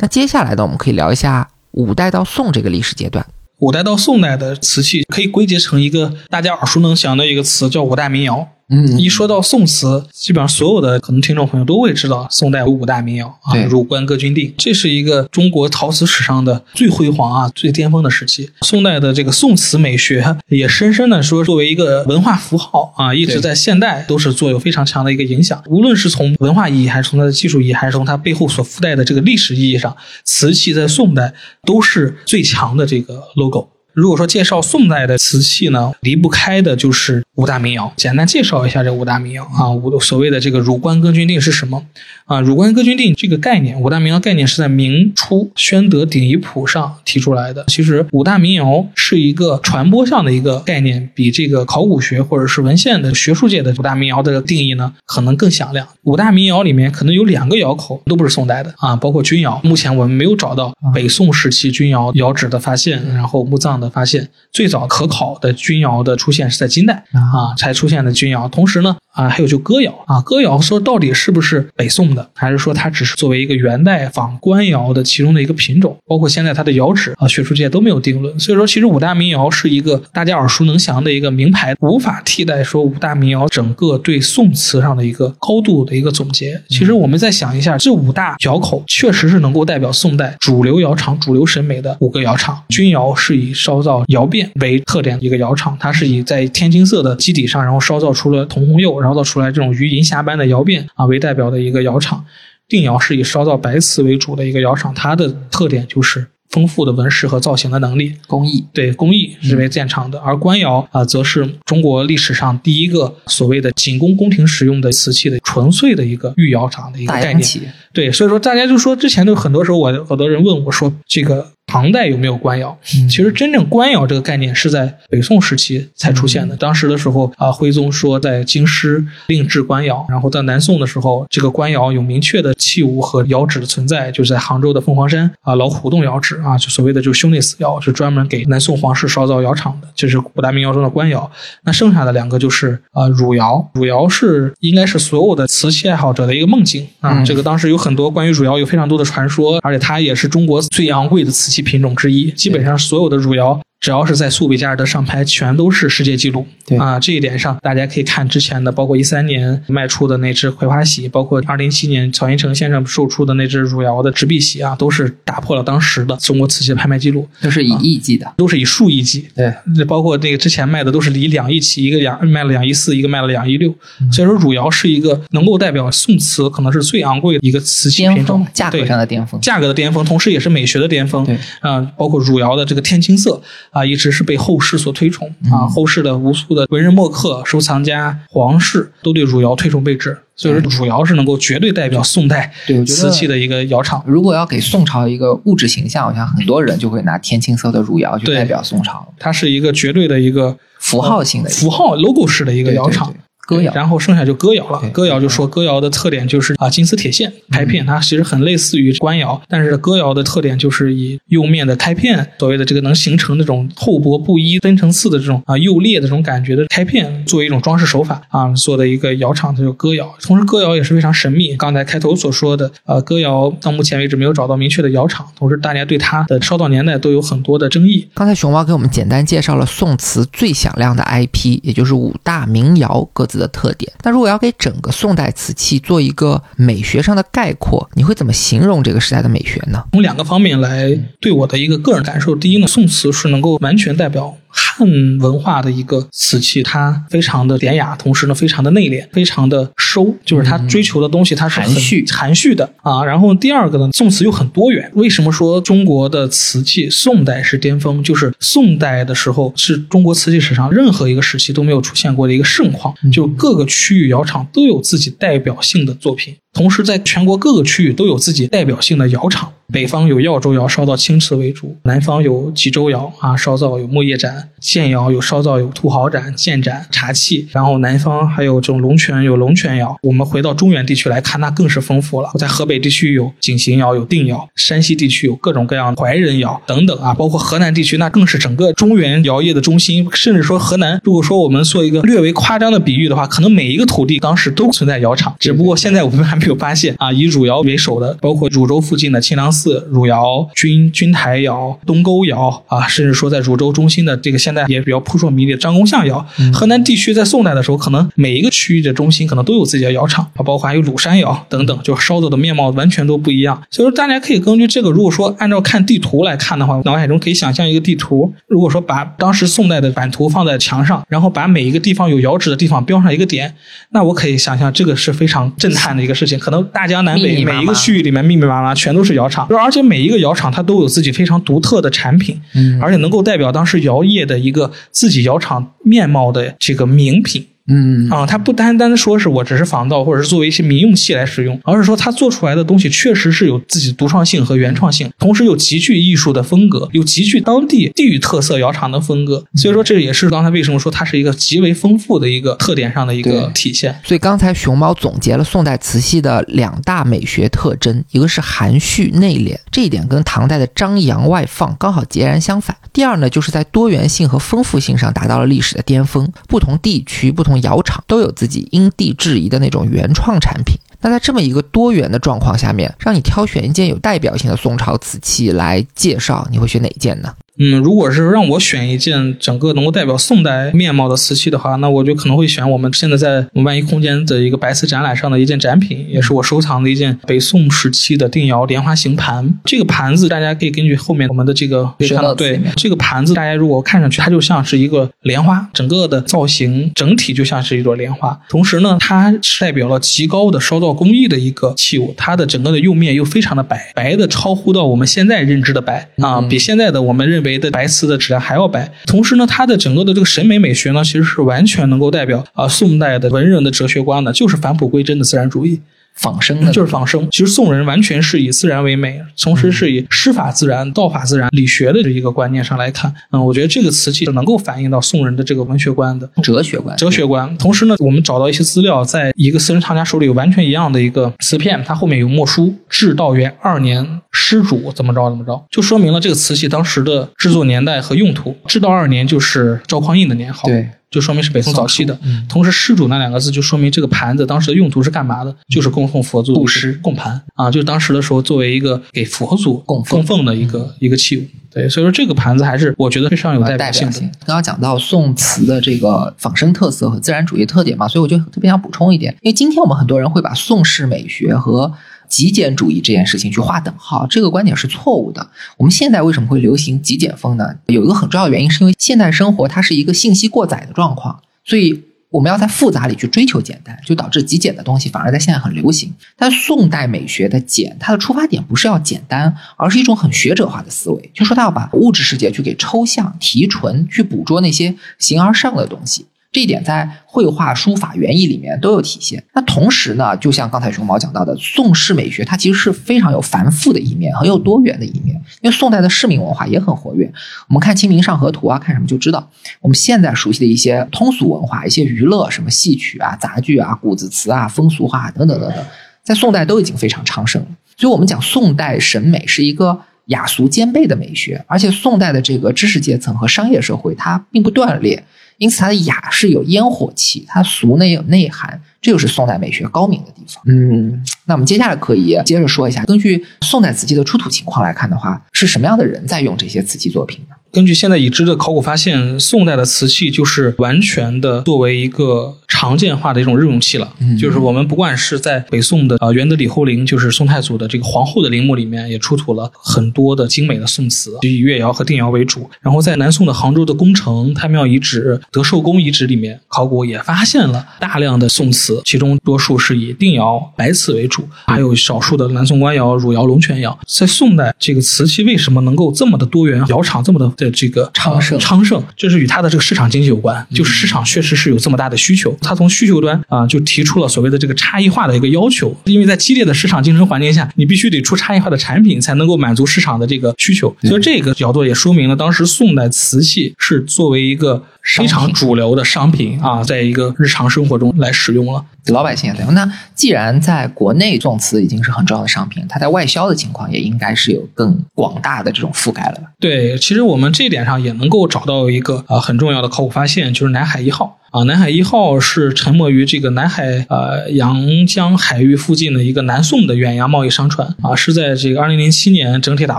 [0.00, 3.26] 那接下来呢，我们可以聊一下五代到宋这个历史阶段。
[3.60, 8.46] 五代到宋代的瓷器可以归结成一个大家耳熟能详的一个词，叫五代民窑。
[8.70, 18.50] 嗯，一说到宋瓷，基本上所有的可能听众朋友都会知道宋代有五大名窑啊，汝官歌君定，这是一个中国陶瓷史上的最辉煌啊、最巅峰的时期。
[18.60, 25.62] 宋代的这个宋瓷美学也深深的说作为一个文化符号啊，一直在现代都是做有非常强的一个影响。
[25.66, 31.32] 无论是从文化意义，还是从它的技术意义，还是从它背后所附带的这个历史意义上，瓷器在宋代
[31.64, 33.70] 都是最强的这个 logo。
[33.98, 37.92] 如果说介绍宋代的瓷器呢，离不开的就是五大名窑。
[37.96, 41.84] 简单介绍一下这五大名窑啊，五所谓的这个汝官哥钧定是什么
[42.28, 42.40] 啊？
[42.40, 47.64] 汝官歌君定这个概念，五大名窑概念是在明初宣德鼎遗谱上提出来的。
[47.66, 55.84] 其实五大名窑是一个传播上的一个概念，比这个考古学或者是文献的学术界的五大名窑的定义呢，可能更响亮。
[56.04, 59.60] 五大名窑里面可能有两个窑口都不是宋代的啊，包括钧窑。
[59.64, 63.88] 目前我们没有找到北宋时期钧窑窑址的发现，然后墓葬的。
[63.98, 68.46] 发现最早可考的钧窑的出现是在金代啊，才出现的钧窑。
[68.46, 75.96] 同时呢，啊，还有就哥窑啊，哥窑说到底是不是北宋的，还是说它只是作为一个元代仿官窑的其中的一个品种？
[76.06, 78.38] 包括现在它的窑址啊，学术界都没有定论。
[78.38, 86.62] 所以说，其实五大名窑是一个大家耳熟能详的一个名牌，无法替代说五大名窑整个对宋瓷上的一个高度的一个总结。
[86.68, 92.62] 其实我们再想一下，这五大窑口确实是能够代表宋代主流窑厂、主流审美的五个窑厂。
[92.68, 102.22] 钧窑是以烧造窑变为特点的一个窑厂，它是以在天青色的基底上，然后烧造出了铜红釉，然然后造出来这种鱼银霞般的窑变啊为代表的一个窑厂。
[102.68, 110.18] 定窑是以烧造白瓷为主的一个窑厂，它的特点就是丰富的纹饰和造型的能力，工艺对工艺是为见长的。
[110.18, 117.74] 而官窑啊，则是中国历史上第一个所谓的仅供宫廷使用的瓷器的纯粹的一个御窑厂的一个概念。
[117.94, 121.52] 对，所以说大家就说之前就很多时候，我好多人问我说这个。
[121.68, 122.76] 唐代有没有官窑？
[122.82, 126.56] 其实真正官窑这个概念是在北宋时期才出现的。
[126.56, 141.30] 当时的时候啊，徽宗说在京师另制官窑，然后到南宋的时候，这个官窑有明确的器物和窑址的存在，就是在杭州的凤凰山啊老虎洞窑址啊，就所谓的就兄弟死窑，是专门给南宋皇室烧造窑厂的，这是五大名窑中的官窑。
[141.64, 147.22] 那剩下的两个就是啊汝窑，汝窑是应该是所有的瓷器爱好者的一个梦境啊。
[147.22, 151.57] 这个当时有很多关于汝窑有非常多的传说，而且它也是中国最昂贵的瓷器。
[151.62, 156.46] 品种之一，基本上所有的汝窑只要是在苏比加尔德上拍，全都是世界纪录。
[156.66, 168.30] 对啊，这一点上大家可以看之前的，包括一三年卖出的那只葵花喜，包括二零一七年曹云成先生售出的那只汝窑的直臂喜啊，都是打破了当时的中国瓷器的拍卖记录，都是以亿计的。
[168.36, 169.28] 都是以数亿计。
[169.34, 173.74] 对，这包括那个之前卖的都是以两亿起，一个两卖了两亿四，一个卖了两亿六。
[174.00, 179.40] 嗯所以说汝窑是一个能够代表宋瓷可能是最昂贵的一个瓷器品种，价格上的巅峰。
[179.40, 181.24] 价格的巅峰，同时也是美学的巅峰。
[181.24, 183.40] 对啊、包括汝窑的这个天青色
[183.78, 190.18] 啊、一直是被后世所推崇啊、嗯后世的无数的文人墨客、收藏家、皇室都对汝窑推崇备至。
[190.36, 192.52] 所以说，汝窑是能够绝对代表宋代
[192.86, 194.00] 瓷器的一个窑厂。
[194.06, 203.14] 如果要给宋朝一个物质形象，我想很多人就会拿天青色的汝窑去代表宋朝它是一个绝对的一个符号性的符号 logo 式的一个窑厂对。
[203.14, 203.72] 对歌谣。
[203.74, 204.78] 然后剩下就歌谣了。
[204.90, 220.14] 歌谣就说歌谣的特点就是啊金丝铁线开片，它其实很类似于官窑，但是歌谣的特点就是以釉面的开片，所谓的这个能形成那种厚薄不一、分层次的这种啊釉裂的这种感觉的开片，作为一种装饰手法啊做的一个窑厂，它就歌谣。
[220.22, 228.06] 同时歌谣也是非常神秘，刚才开头所说的呃歌谣到目前为止没有找到明确的窑厂，同时大家对它的烧造年代都有很多的争议。
[228.14, 233.90] 刚才熊猫给我们简单介绍了宋瓷最响亮的 IP，也就是五大名窑各自的特点。
[234.02, 239.84] 那如果要给整个宋代瓷器做一个美学上的概括，你会怎么形容这个时代的美学呢？
[239.92, 242.34] 从两个方面来对我的一个个人感受。
[242.34, 244.36] 第一呢，宋瓷是能够完全代表
[244.78, 253.04] 汉文化的一个瓷器，它非常的典雅，同时呢非常的内敛，非常的收，就是它追求的东西它是很含蓄含蓄的啊。
[253.04, 254.88] 然后第二个呢，宋瓷又很多元。
[254.94, 258.00] 为什么说中国的瓷器宋代是巅峰？
[258.04, 266.36] 就是宋代的时候是中国瓷器史上任何一个时期都没有出现过的一个盛况，就各个区域窑厂都有自己代表性的作品。
[266.52, 269.52] 同时，在全国各个区域都有自己代表性的窑厂。
[269.70, 277.46] 北方有耀州窑，烧造青瓷为主；南方有济州窑啊，烧造有木叶盏；建窑有烧造有土豪盏、建盏、茶器。
[277.52, 279.94] 然后南方还有这种龙泉有龙泉窑。
[280.02, 282.30] 我们回到中原地区来看，那更是丰富了。
[282.38, 290.08] 在河北地区有井陉窑、有定窑；山西地区有各种各样的怀仁窑等等啊，包括河南地区，那更是整个中原窑业的中心。
[290.14, 297.12] 甚至说河南，如果说我们做一个略微夸张的比喻的话，可能每一个土地当时都存在窑厂，只不过现在我们还没有发现啊。
[297.12, 299.57] 以汝窑为首的，包括汝州附近的清凉寺、
[299.90, 306.24] 汝窑、钧钧台窑、东沟窑啊，甚至说在汝州中心的这个现在也比较扑朔迷离的张公巷窑。
[306.52, 313.62] 河南地区在宋代的时候，可能每一个区域的中心可能都有自己的窑厂啊，包括还有鲁山窑等等，就烧造的面貌完全都不一样。
[313.70, 323.54] 所以说，大家可以根据这个，如果说按照看地图来看的话，脑海中可以想象一个地图，如果说把当时宋代的版图放在墙上，然后把每一个地方有窑址的地方标上一个点，
[323.90, 326.38] 那我可以想象这个是非常震撼的一个事情。
[326.38, 337.46] 可能大江南北每一个区域里面密密麻麻全都是窑厂，而且每一个窑厂它都有自己非常独特的产品，嗯而且能够代表当时窑业的一个自己窑厂面貌的这个名品。
[337.68, 349.44] 嗯啊，它不单单说是我只是仿造或者是作为一些民用器来使用，而是说它做出来的东西确实是有自己独创性和原创性，同时又极具艺术的风格，有极具当地地域特色窑厂的风格。
[349.54, 353.94] 所以说，这也是刚才为什么说它是一个极为丰富的一个特点上的一个体现。
[354.04, 362.76] 所以刚才熊猫总结了宋代瓷器的两大美学特征，一个是含蓄内敛，这一点跟唐代的张扬外放刚好截然相反。
[362.92, 370.78] 第二呢，就是在多元性和丰富性上达到了历史的巅峰，不同地区、不同窑厂都有自己因地制宜的那种原创产品。
[371.00, 377.32] 那在这么一个多元的状况下面，让你挑选一件有代表性的宋朝瓷器来介绍，你会选哪一件呢？
[377.58, 389.58] 嗯，如果是让我选一件整个能够代表宋代面貌的瓷器的话，那我就可能会选我们现在在我们万一空间的一个白瓷展览上的一件展品，也是我收藏的一件北宋时期的定窑莲花形盘。
[389.64, 398.38] 这个盘子大家可以根据后面我们的这个可以看到对这个盘子，大家如果看上去，它就像是一个莲花，整个的造型整体就像是一朵莲花。
[398.48, 408.92] 同时呢，它是代表了极高的烧造工艺的一个器物，它的整个的釉面又非常的白，白的超乎到我们现在认知的白啊，比现在的我们认为的白瓷的质量还要白。
[409.06, 415.80] 同时呢，它的整个的这个审美美学呢，其实是完全能够代表啊宋代的文人的哲学观的，就是返璞归真的自然主义。
[416.18, 417.26] 仿生的，就是仿生。
[417.30, 423.12] 其实宋人完全是以自然为美，同时是以师法自然、道法自然、理学的这一个观念上来看。
[423.30, 426.28] 嗯，我觉得这个瓷器是能够反映到宋人的这个文学观的。
[426.42, 438.56] 哲学观，哲学观，同时呢，我们找到一些资料，在一个私人藏家手里有完全一样的一个瓷片，它后面有墨书“至道元二年施主怎么着怎么着”，就说明了这个瓷器当时的制作年代和用途。
[438.66, 442.18] 至道二年就是赵匡胤的年号，对，就说明是北宋早期的。
[442.22, 445.54] 嗯同时，施主那两个字就说明这个盘子当时的用途是干嘛的？
[445.68, 451.44] 就是供奉佛祖布施供盘啊，就是当时的时候作为一个给佛祖供奉供奉的一个、一个器物。
[451.70, 454.20] 对，所以说这个盘子还是我觉得非常有代表性的。
[454.46, 461.92] 刚刚讲到宋瓷的这个仿生特色和自然主义特点嘛，所以我就特别想补充一点，因为今天我们很多人会把宋式美学和
[462.28, 465.48] 极简主义这件事情去划等号，这个观点是错误的。
[465.76, 467.74] 我们现在为什么会流行极简风呢？
[467.86, 472.04] 有一个很重要的原因，是因为现代生活它是一个信息过载的状况，所以。
[472.30, 476.12] 我们要在复杂里去追求简单，就导致极简的东西反而在现在很流行。
[476.36, 486.26] 但宋代美学的简，它的出发点不是要简单，而是一种很学者化的思维，就说他要把物质世界去给抽象提纯，去捕捉那些形而上的东西。
[486.50, 489.44] 这一点在绘画、书法、园艺里面都有体现。
[489.54, 495.36] 那同时呢，就像刚才熊猫讲到的，宋式美学它其实是非常有繁复的一面，很有多元的一面。
[495.60, 497.30] 因为宋代的市民文化也很活跃。
[497.68, 505.84] 我们看《清明上河图》啊，看什么就知道，我们现在熟悉的一些通俗文化、一些娱乐，什么戏曲啊、杂剧啊、古字词啊、风俗画等等等等，
[506.24, 507.68] 在宋代都已经非常昌盛了。
[507.98, 515.22] 所以，我们讲宋代审美是一个雅俗兼备的美学，而且宋代的这个知识阶层和商业社会它并不断裂。
[515.58, 520.62] 因此，它的雅是有烟火气，它俗呢也有内涵，这就是宋代美学高明的地方。
[520.66, 527.47] 嗯，那我们接下来可以接着说一下，根据宋代瓷器的出土情况来看的话，是什么样的人在用这些瓷器作品呢？
[527.70, 534.10] 根据现在已知的考古发现，宋代的瓷器就是完全的作为一个常见化的一种日用器了。
[534.40, 542.68] 就是我们不管是在北宋的啊元德李后陵，就是宋太祖的这个皇后的陵墓里面，也出土了很多的精美的宋瓷，就以越窑和定窑为主。
[542.80, 553.96] 然后在南宋的杭州的宫城、太庙遗址、德寿宫遗址里面，考古也发现了大量的宋瓷，其中多数是以定窑白瓷为主，还有少数的南宋官窑、汝窑、龙泉窑。
[554.06, 557.52] 在宋代，这个瓷器为什么能够这么的多元，窑厂这么的？
[557.58, 574.84] 的这个昌盛，昌盛就是与它的这个市场经济有关，就是市场确实是有这么大的需求，它从需求端啊就提出了所谓的这个差异化的一个要求，因为在激烈的市场竞争环境下，你必须得出差异化的产品才能够满足市场的这个需求，所以这个角度也说明了当时宋代瓷器是作为一个。
[575.16, 579.74] 非常主流的商品啊，在一个日常生活中来使用了，老百姓也在用。
[579.74, 586.50] 那既然在国内宋瓷已经是很重要的商品，它在外销的情况也应该是有更广大的这种覆盖了吧？
[586.60, 591.37] 对，其实我们这一点上也能够找到一个呃很重要的考古发现，就是南海一号。
[591.50, 599.98] 啊，南海一号是沉没于这个南海呃阳江海域附近的一个南宋的远洋贸易商船啊，是在这个二零零七年整体打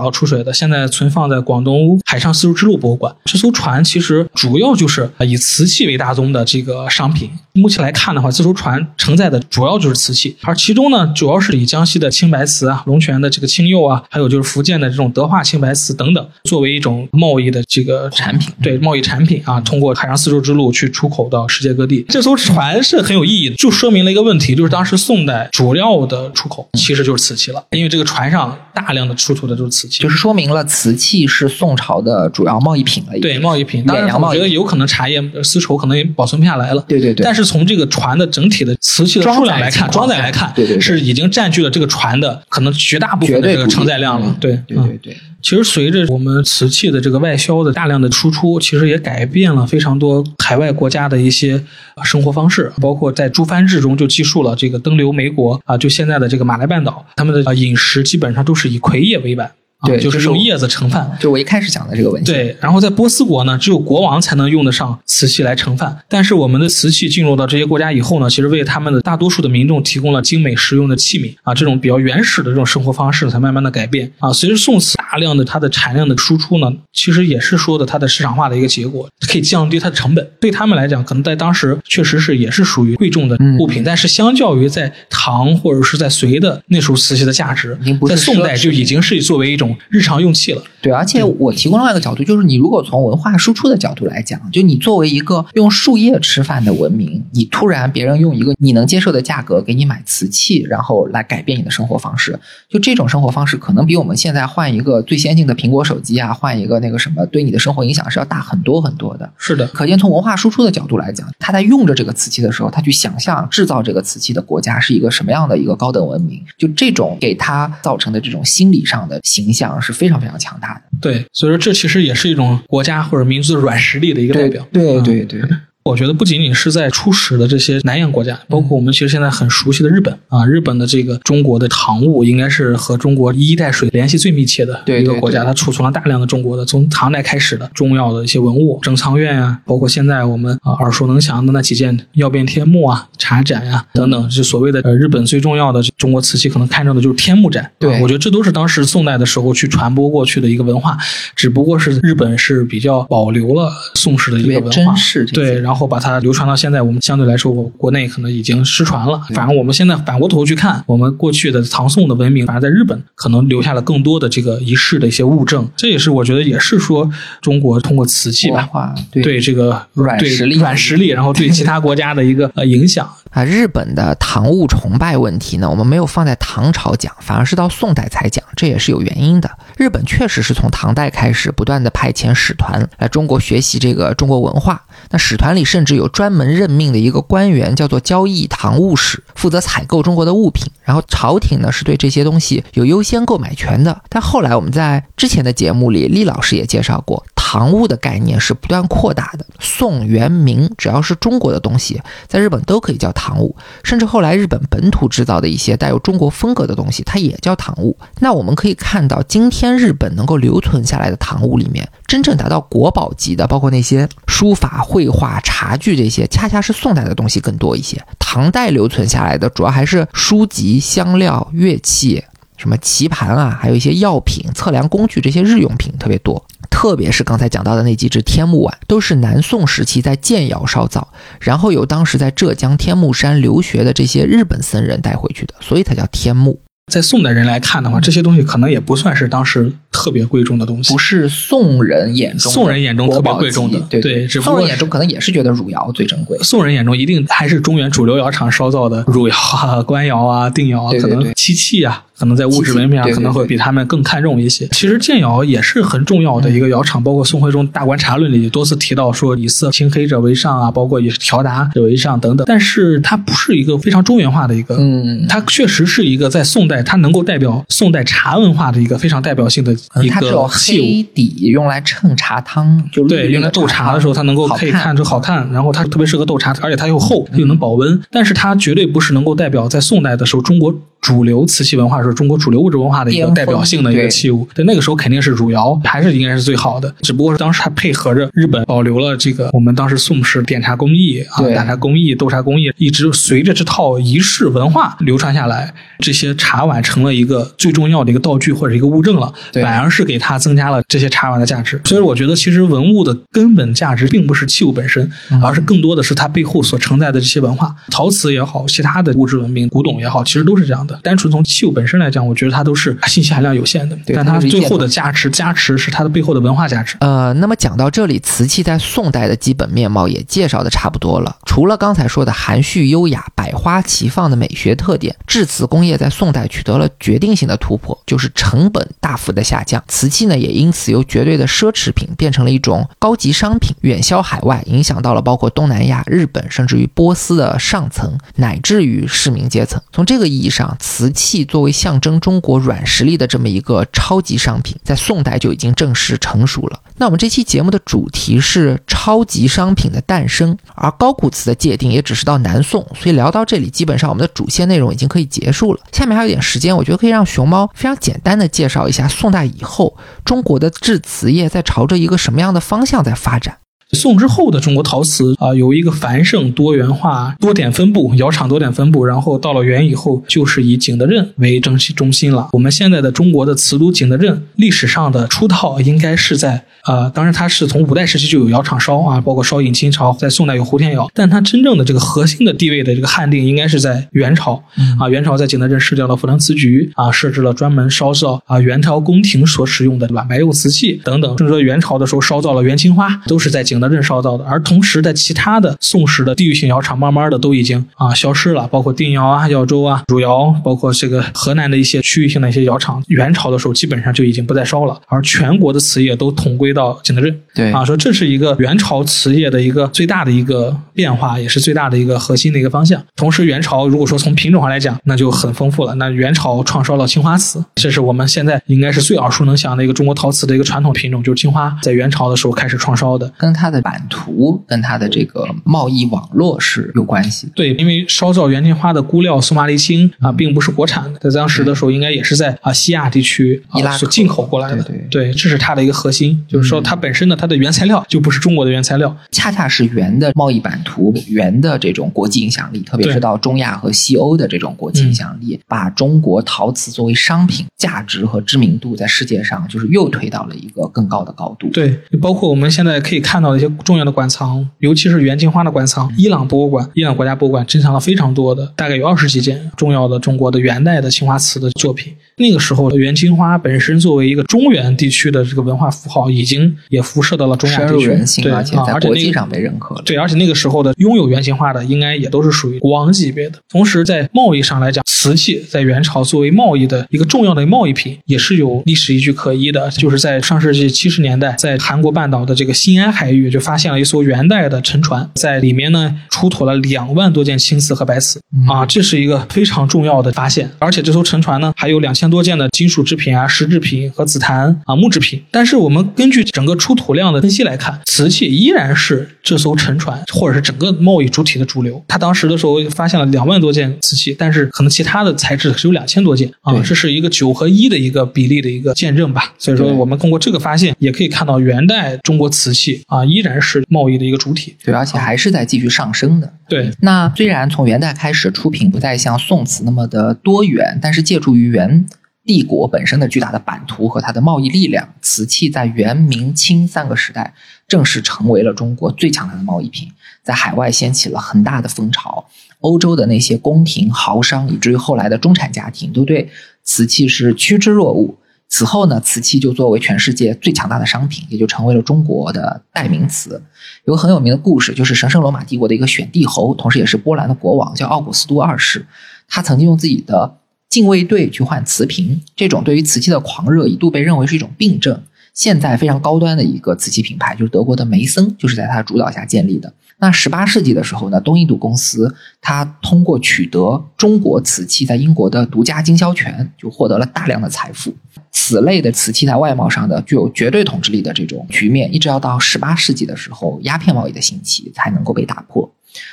[0.00, 3.14] 捞出水的，现在存放在广东海上丝绸之路博物馆。
[3.24, 7.30] 这艘船其实主要就是以瓷器为大宗的这个商品。
[7.52, 22.04] 目前来看的话，这艘船承载的主要就是瓷器，而其中呢，主要是以江西的青白瓷啊、龙泉的这个青釉啊，还有就是福建的这种德化青白瓷等等，作为一种贸易的这个产品，对贸易产品啊，通过海上丝绸之路去出口的到世界各地。
[22.08, 33.18] 这艘船是很有意义的，就说明了一个问题，就是当时宋代主要的出口其实就是瓷器了，因为这个船上大量的出土的都是瓷器，就是说明了瓷器是宋朝的主要贸易品了。
[33.20, 36.82] 对贸易品，当然我觉得有可能茶叶、丝绸可能也保存不下来了。
[36.88, 37.50] 对对对，但是。
[37.50, 44.36] 从这个船的整体的瓷器的数量来看，装载来看，对对，是已经占据了这个船的可能绝大部分的这个承载量了。
[44.38, 45.16] 对对对对。
[45.42, 51.60] 其实随着我们瓷器的这个外销的大量的输出，其实也改变了非常多海外国家的一些
[52.04, 59.59] 生活方式，包括在朱藩志中就记述了这个登留梅国啊，就现在的这个马来半岛，他们的饮食基本上都是以葵叶为本。
[59.82, 62.30] 对，就是用叶子盛饭，就我一开始讲的这个问题。
[62.30, 65.96] 对，然后在波斯国呢，只有国王才能用得上瓷器来盛饭。
[66.08, 74.32] 但是我们的瓷器进入到这些国家以后呢，其实为他们的大多数的民众提供了精美实用的器皿啊，这种比较原始的这种生活方式才慢慢的改变啊。
[74.32, 80.30] 随着宋瓷大量的它的产量的输出呢，其实也是说的它的市场化的一个结果，可以降低它的成本。
[80.38, 90.56] 对他们来讲，可能在当时确实是也是属于贵重的物品，但是相较于在唐或者是在隋的那时候瓷器的价值，在宋代就已经是作为一种日常用器。
[90.82, 102.38] 对，而且我提供另外一个角度，就是你如果从文化输出的角度来讲，就你作为一个用树叶吃饭的文明，你突然别人用一个你能接受的价格给你买瓷器，然后来改变你的生活方式，
[102.70, 109.30] 就这种生活方式可能比我们现在换一个最先进的苹果手机啊，换一个那个什么，对你的生活影响是要大很多很多的。
[109.36, 120.82] 是的，可见从文化输出的角度来讲，他在用着这个瓷器的时候，他去想象制造这个瓷器的国家是一个什么样的一个高等文明，就这种给他造成的这种心理上的形象是非常非常强大的。
[121.00, 124.66] 对，所以说这其实也是一种国家或者民族的软实力的一个代表。
[124.72, 125.40] 对对对。
[125.82, 147.68] 我觉得不仅仅是在初始的这些南洋国家，包括我们其实现在很熟悉的日本啊，日本的这个中国的唐物应该是和中国一衣带水联系最密切的一个国家，它储存了大量的中国的从唐代开始的重要的一些文物，整仓院啊，包括现在我们啊耳熟能详的那几件曜变天目啊、茶盏呀等等，就所谓的呃日本最重要的中国瓷器，可能看中的就是天目盏。
[147.78, 150.98] 对，我觉得这都是当时宋代的时候去传播过去的一个文化，
[151.34, 154.94] 只不过是日本是比较保留了宋式的一个文化，
[155.32, 159.20] 对，然后把它流传到现在，我们相对来说，我国内可能已经失传了。
[159.34, 165.68] 反正我们现在反过头去看，我们过去的唐宋的文明，反而在日本可能留下了更多的这个仪式的一些物证。
[165.76, 167.10] 这也是我觉得也是说
[167.40, 168.68] 中国通过瓷器吧，
[169.10, 173.44] 对这个软实力、软实力，然后对其他国家的一个呃影响啊。
[173.44, 179.50] 日本的唐物崇拜问题呢，我们没有放在唐朝讲，反而是到宋代才讲，这也是有原因的。
[179.76, 190.70] 日本确实是从唐代开始不断的派遣使团来中国学习这个中国文化，那使团里甚至有专门任命的一个官员，叫做交易唐物使，负责采购中国的物品。
[190.84, 194.00] 然后朝廷呢是对这些东西有优先购买权的。
[194.08, 199.44] 但后来我们在之前的节目里，厉老师也介绍过，唐物的概念是不断扩大的。
[199.58, 203.56] 宋、元、明，只要是中国的东西，在日本都可以叫唐物。
[203.82, 207.98] 甚至后来日本本土制造的一些带有中国风格的东西，它也叫唐物。
[208.20, 218.00] 那我们可以看到，今天日本能够留存下来的唐物里面，真正达到国宝级的，包括那些书法、绘画、茶具这些，恰恰是宋代的东西更多一些。
[218.20, 222.22] 唐代留存下来的主要还是书籍、香料、乐器，
[222.60, 226.44] 什么棋盘啊，还有一些药品、测量工具这些日用品特别多。
[226.68, 231.08] 特别是刚才讲到的那几只天目碗，都是南宋时期在建窑烧造，
[231.40, 236.60] 然后由当时在浙江天目山留学的这些日本僧人带回去的，所以才叫天目。
[236.92, 243.78] 在宋代人来看的话，这些东西可能也不算是当时特别贵重的东西，不是宋人眼中宋人眼中特别贵重的。
[243.90, 246.38] 对对，宋人眼中可能也是觉得汝窑最珍贵。
[246.38, 252.04] 宋人眼中一定还是中原主流窑厂烧造的汝窑啊、官窑啊、定窑啊，可能漆器啊。
[252.20, 254.68] 可能在物质文明上可能会比他们更看重一些。
[254.72, 262.44] 其实建窑也是很重要的一个窑厂，包括宋徽宗《大观察论》里多次提到说以色青黑者为上啊，包括以调达者为上等等。
[262.46, 278.00] 但是它不是一个非常中原化的一个，嗯，它确实是一个在宋代它能够代表宋代茶文化的一个非常代表性的一个黑底用来衬茶汤，就对，用来斗茶的时候它能够可以看出好看，然后它特别适合斗茶，而且它又厚又能保温。
[278.10, 280.74] 但是它绝对不是能够代表在宋代的时候中国。
[281.00, 286.94] 主流瓷器文化是中国主流物质文化的一个代表性的一个器物，在那个时候肯定是汝窑，还是应该是最好的。
[287.00, 301.80] 只不过是当时它配合着日本保留了这个我们当时宋式点茶工艺啊，打茶工艺、斗茶工艺，一直随着这套仪式文化流传下来，这些茶碗成了一个最重要的一个道具或者一个物证了，反而是给它增加了这些茶碗的价值。
[301.84, 305.10] 所以我觉得，其实文物的根本价值并不是器物本身，
[305.42, 310.89] 而是更多的是它背后所承载的这些文化，陶瓷也好，其他的物质文明、古董也好，其实都是这样的。
[311.02, 316.96] 单纯从器物本身来讲，我觉得它都是信息含量有限的，但它最后的价值加持是它的背后的文化价值。
[317.00, 321.36] 呃，那么讲到这里，瓷器在宋代的基本面貌也介绍的差不多了。
[321.46, 339.80] 除了刚才说的含蓄优雅、百花齐放的美学特点，制瓷工业在宋代取得了决定性的突破，就是成本大幅的下降，瓷器呢也因此由绝对的奢侈品变成了一种高级商品，远销海外，影响到了包括东南亚、日本，甚至于波斯的上层，乃至于市民阶层。
[339.92, 346.80] 从这个意义上，瓷器作为象征中国软实力的这么一个超级商品，在宋代就已经正式成熟了。
[346.96, 355.80] 那我们这期节目的主题是超级商品的诞生，而高古瓷的界定也只是到南宋，所以聊到这里，基本上我们的主线内容已经可以结束了。
[355.92, 363.58] 下面还有点时间，我觉得可以让熊猫非常简单的介绍一下宋代以后中国的制瓷业在朝着一个什么样的方向在发展。
[363.92, 369.04] 宋之后的中国陶瓷啊，有一个繁盛、多元化、多点分布，窑厂多点分布。
[369.04, 372.48] 然后到了元以后，就是以景德镇为中心中心了。
[372.52, 381.10] 我们现在的中国的瓷都景德镇，历史上的出道应该是在呃，当然它是从五代时期就有窑厂烧啊，包括烧引清朝，在宋代有胡天窑。
[381.12, 384.62] 但它真正的这个核心的地位的这个汉定，应该是在元朝
[385.00, 385.08] 啊。
[385.08, 391.36] 元朝在景德镇设置了府城瓷局啊，设置了专门烧造啊元朝宫廷所使用的软白釉瓷器等等。
[391.38, 393.79] 甚至说元朝的时候烧造了元青花，都是在景。
[393.80, 407.40] 景德镇烧造的，而同时在其他的宋时的地域性窑厂，慢慢的都已经啊消失了，包括定窑啊、耀州啊、汝窑，包括这个河南的一些区域性的一些窑厂，元朝的时候基本上就已经不再烧了，而全国的瓷业都统归到景德镇。
[407.54, 413.02] 对啊，说这是一个元朝瓷业的一个最大的一个变化，也是最大的一个核心的一个方向。
[413.16, 415.94] 同时，元朝如果说从品种上来讲，那就很丰富了。
[415.94, 423.69] 那元朝创烧了青花瓷，这是我们现在应该是最耳熟能详的一个中国陶瓷的一个传统品种，就是青花，在元朝的时候开始创烧的，跟它。
[423.70, 427.48] 它的版图跟它的这个贸易网络是有关系。
[427.54, 434.82] 对，因为烧造元青花的钴料苏麻离青啊，并不是国产的，在当时的时候应该也是在啊西亚地区伊拉克所进口过来的。
[434.82, 439.16] 对对，这是它的一个核心，就是说它本身呢，它的原材料就不是中国的原材料。
[439.30, 451.68] 恰恰是元的贸易版图、元的这种国际影响力，特别是到中亚和西欧的这种国际影响力，把中国陶瓷作为商品价值和知名度在世界上就是又推到了一个更高的高度。
[451.72, 462.14] 对，包括我们现在可以看到的一些重要的馆藏，尤其是元青花的馆藏，伊朗博物馆、伊朗国家博物馆珍藏了非常多的，大概有二十几件重要的中国的元代的青花瓷的作品。
[462.40, 468.74] 那个时候，元青花本身作为一个中原地区的这个文化符号，已经也辐射到了中亚地区，人心，对而且
[469.06, 470.02] 国际上被认可了。
[470.04, 473.58] 对，而且那个时候的拥有元青花的，应该也都是属于国王级别的。
[473.68, 479.90] 同时，在贸易上来讲，瓷器在元朝作为贸易的一个重要的贸易品，也是有历史依据可依的。
[479.90, 490.70] 就是在上世纪七十年代，在韩国半岛的这个新安海域，就发现了一艘元代的沉船，在里面呢出土了两万多件青瓷和白瓷啊，这是一个非常重要的发现。
[490.78, 495.42] 而且这艘沉船呢，还有两千多件的金属制品啊、石制品和紫檀啊、木制品。
[495.50, 502.02] 但是我们根据整个出土量的分析来看，瓷器依然是这艘沉船或者是整个贸易主体的主流。
[502.06, 509.52] 他当时的时候发现了两万多件瓷器，但是可能其他的材质只有两千多件啊，这是一个九和一的一个比例的一个见证吧。
[509.58, 514.76] 所以说，我们通过这个发现，也可以看到元代中国瓷器啊依然是贸易的一个主体。
[514.84, 516.52] 对，而且还是在继续上升的。
[516.68, 522.06] 对，那虽然从元代开始出品不再像宋瓷那么的多元，但是借助于元
[522.44, 527.54] 帝国本身的巨大的版图和它的贸易力量，瓷器在元、明、清三个时代
[527.86, 530.10] 正式成为了中国最强大的贸易品，
[530.42, 532.46] 在海外掀起了很大的风潮。
[532.80, 536.50] 欧洲的那些宫廷豪商，以至于后来的中产家庭，都对
[536.82, 538.34] 瓷器是趋之若鹜。
[538.72, 543.60] 此后呢，瓷器就作为全世界最强大的商品，也就成为了中国的代名词。
[544.04, 549.04] 有个很有名的故事，就是神圣罗马帝国的一个选帝侯，同时也是波兰的国王，叫奥古斯都二世。
[549.48, 550.59] 他曾经用自己的
[550.90, 555.22] 禁卫队去换瓷瓶，这种对于瓷器的狂热一度被认为是一种病症。
[555.54, 559.92] 现在非常高端的一个瓷器品牌，就是德国的梅森，就是在他主导下建立的。
[560.18, 568.14] 那十八世纪的时候呢，东印度公司它通过取得中国瓷器在英国的独家经销权，就获得了大量的财富。
[568.52, 575.90] 此类的瓷器在外贸上的具有绝对统治力的这种局面，一直要到十八世纪的时候，鸦片贸易的兴起才能够被打破。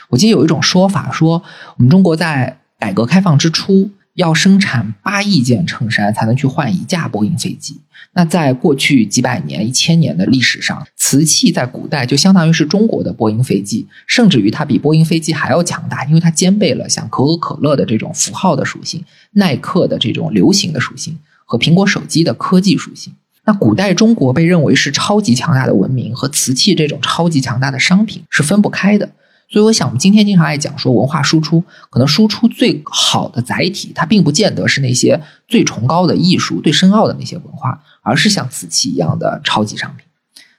[0.09, 1.41] 我记得有一种说法说，
[1.77, 7.79] 我们中国在改革开放之初要生产八亿件衬衫才能去换一架波音飞机。
[8.13, 19.03] 那在过去几百年、一千年的历史上，瓷器在古代就相当于是中国的波音飞机，甚至于它比波音飞机还要强大，因为它兼备了像可口可乐的这种符号的属性、
[19.33, 21.15] 耐克的这种流行的属性
[21.45, 23.13] 和苹果手机的科技属性。
[23.45, 29.07] 那古代中国被认为是超级强大的文明，和瓷器这种超级强大的商品是分不开的。
[29.49, 40.05] 所以，我想我们今天经常爱讲说文化输出，可能输出最好的载体，它并不见得是那些最崇高的艺术、最深奥的那些文化，而是像瓷器一样的超级商品。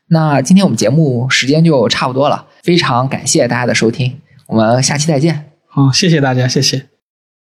[0.07, 5.51] 那今天我们节目时间就差不多了，非常感谢大家的收听，我们下期再见。
[5.66, 6.97] 好，谢谢大家，谢谢。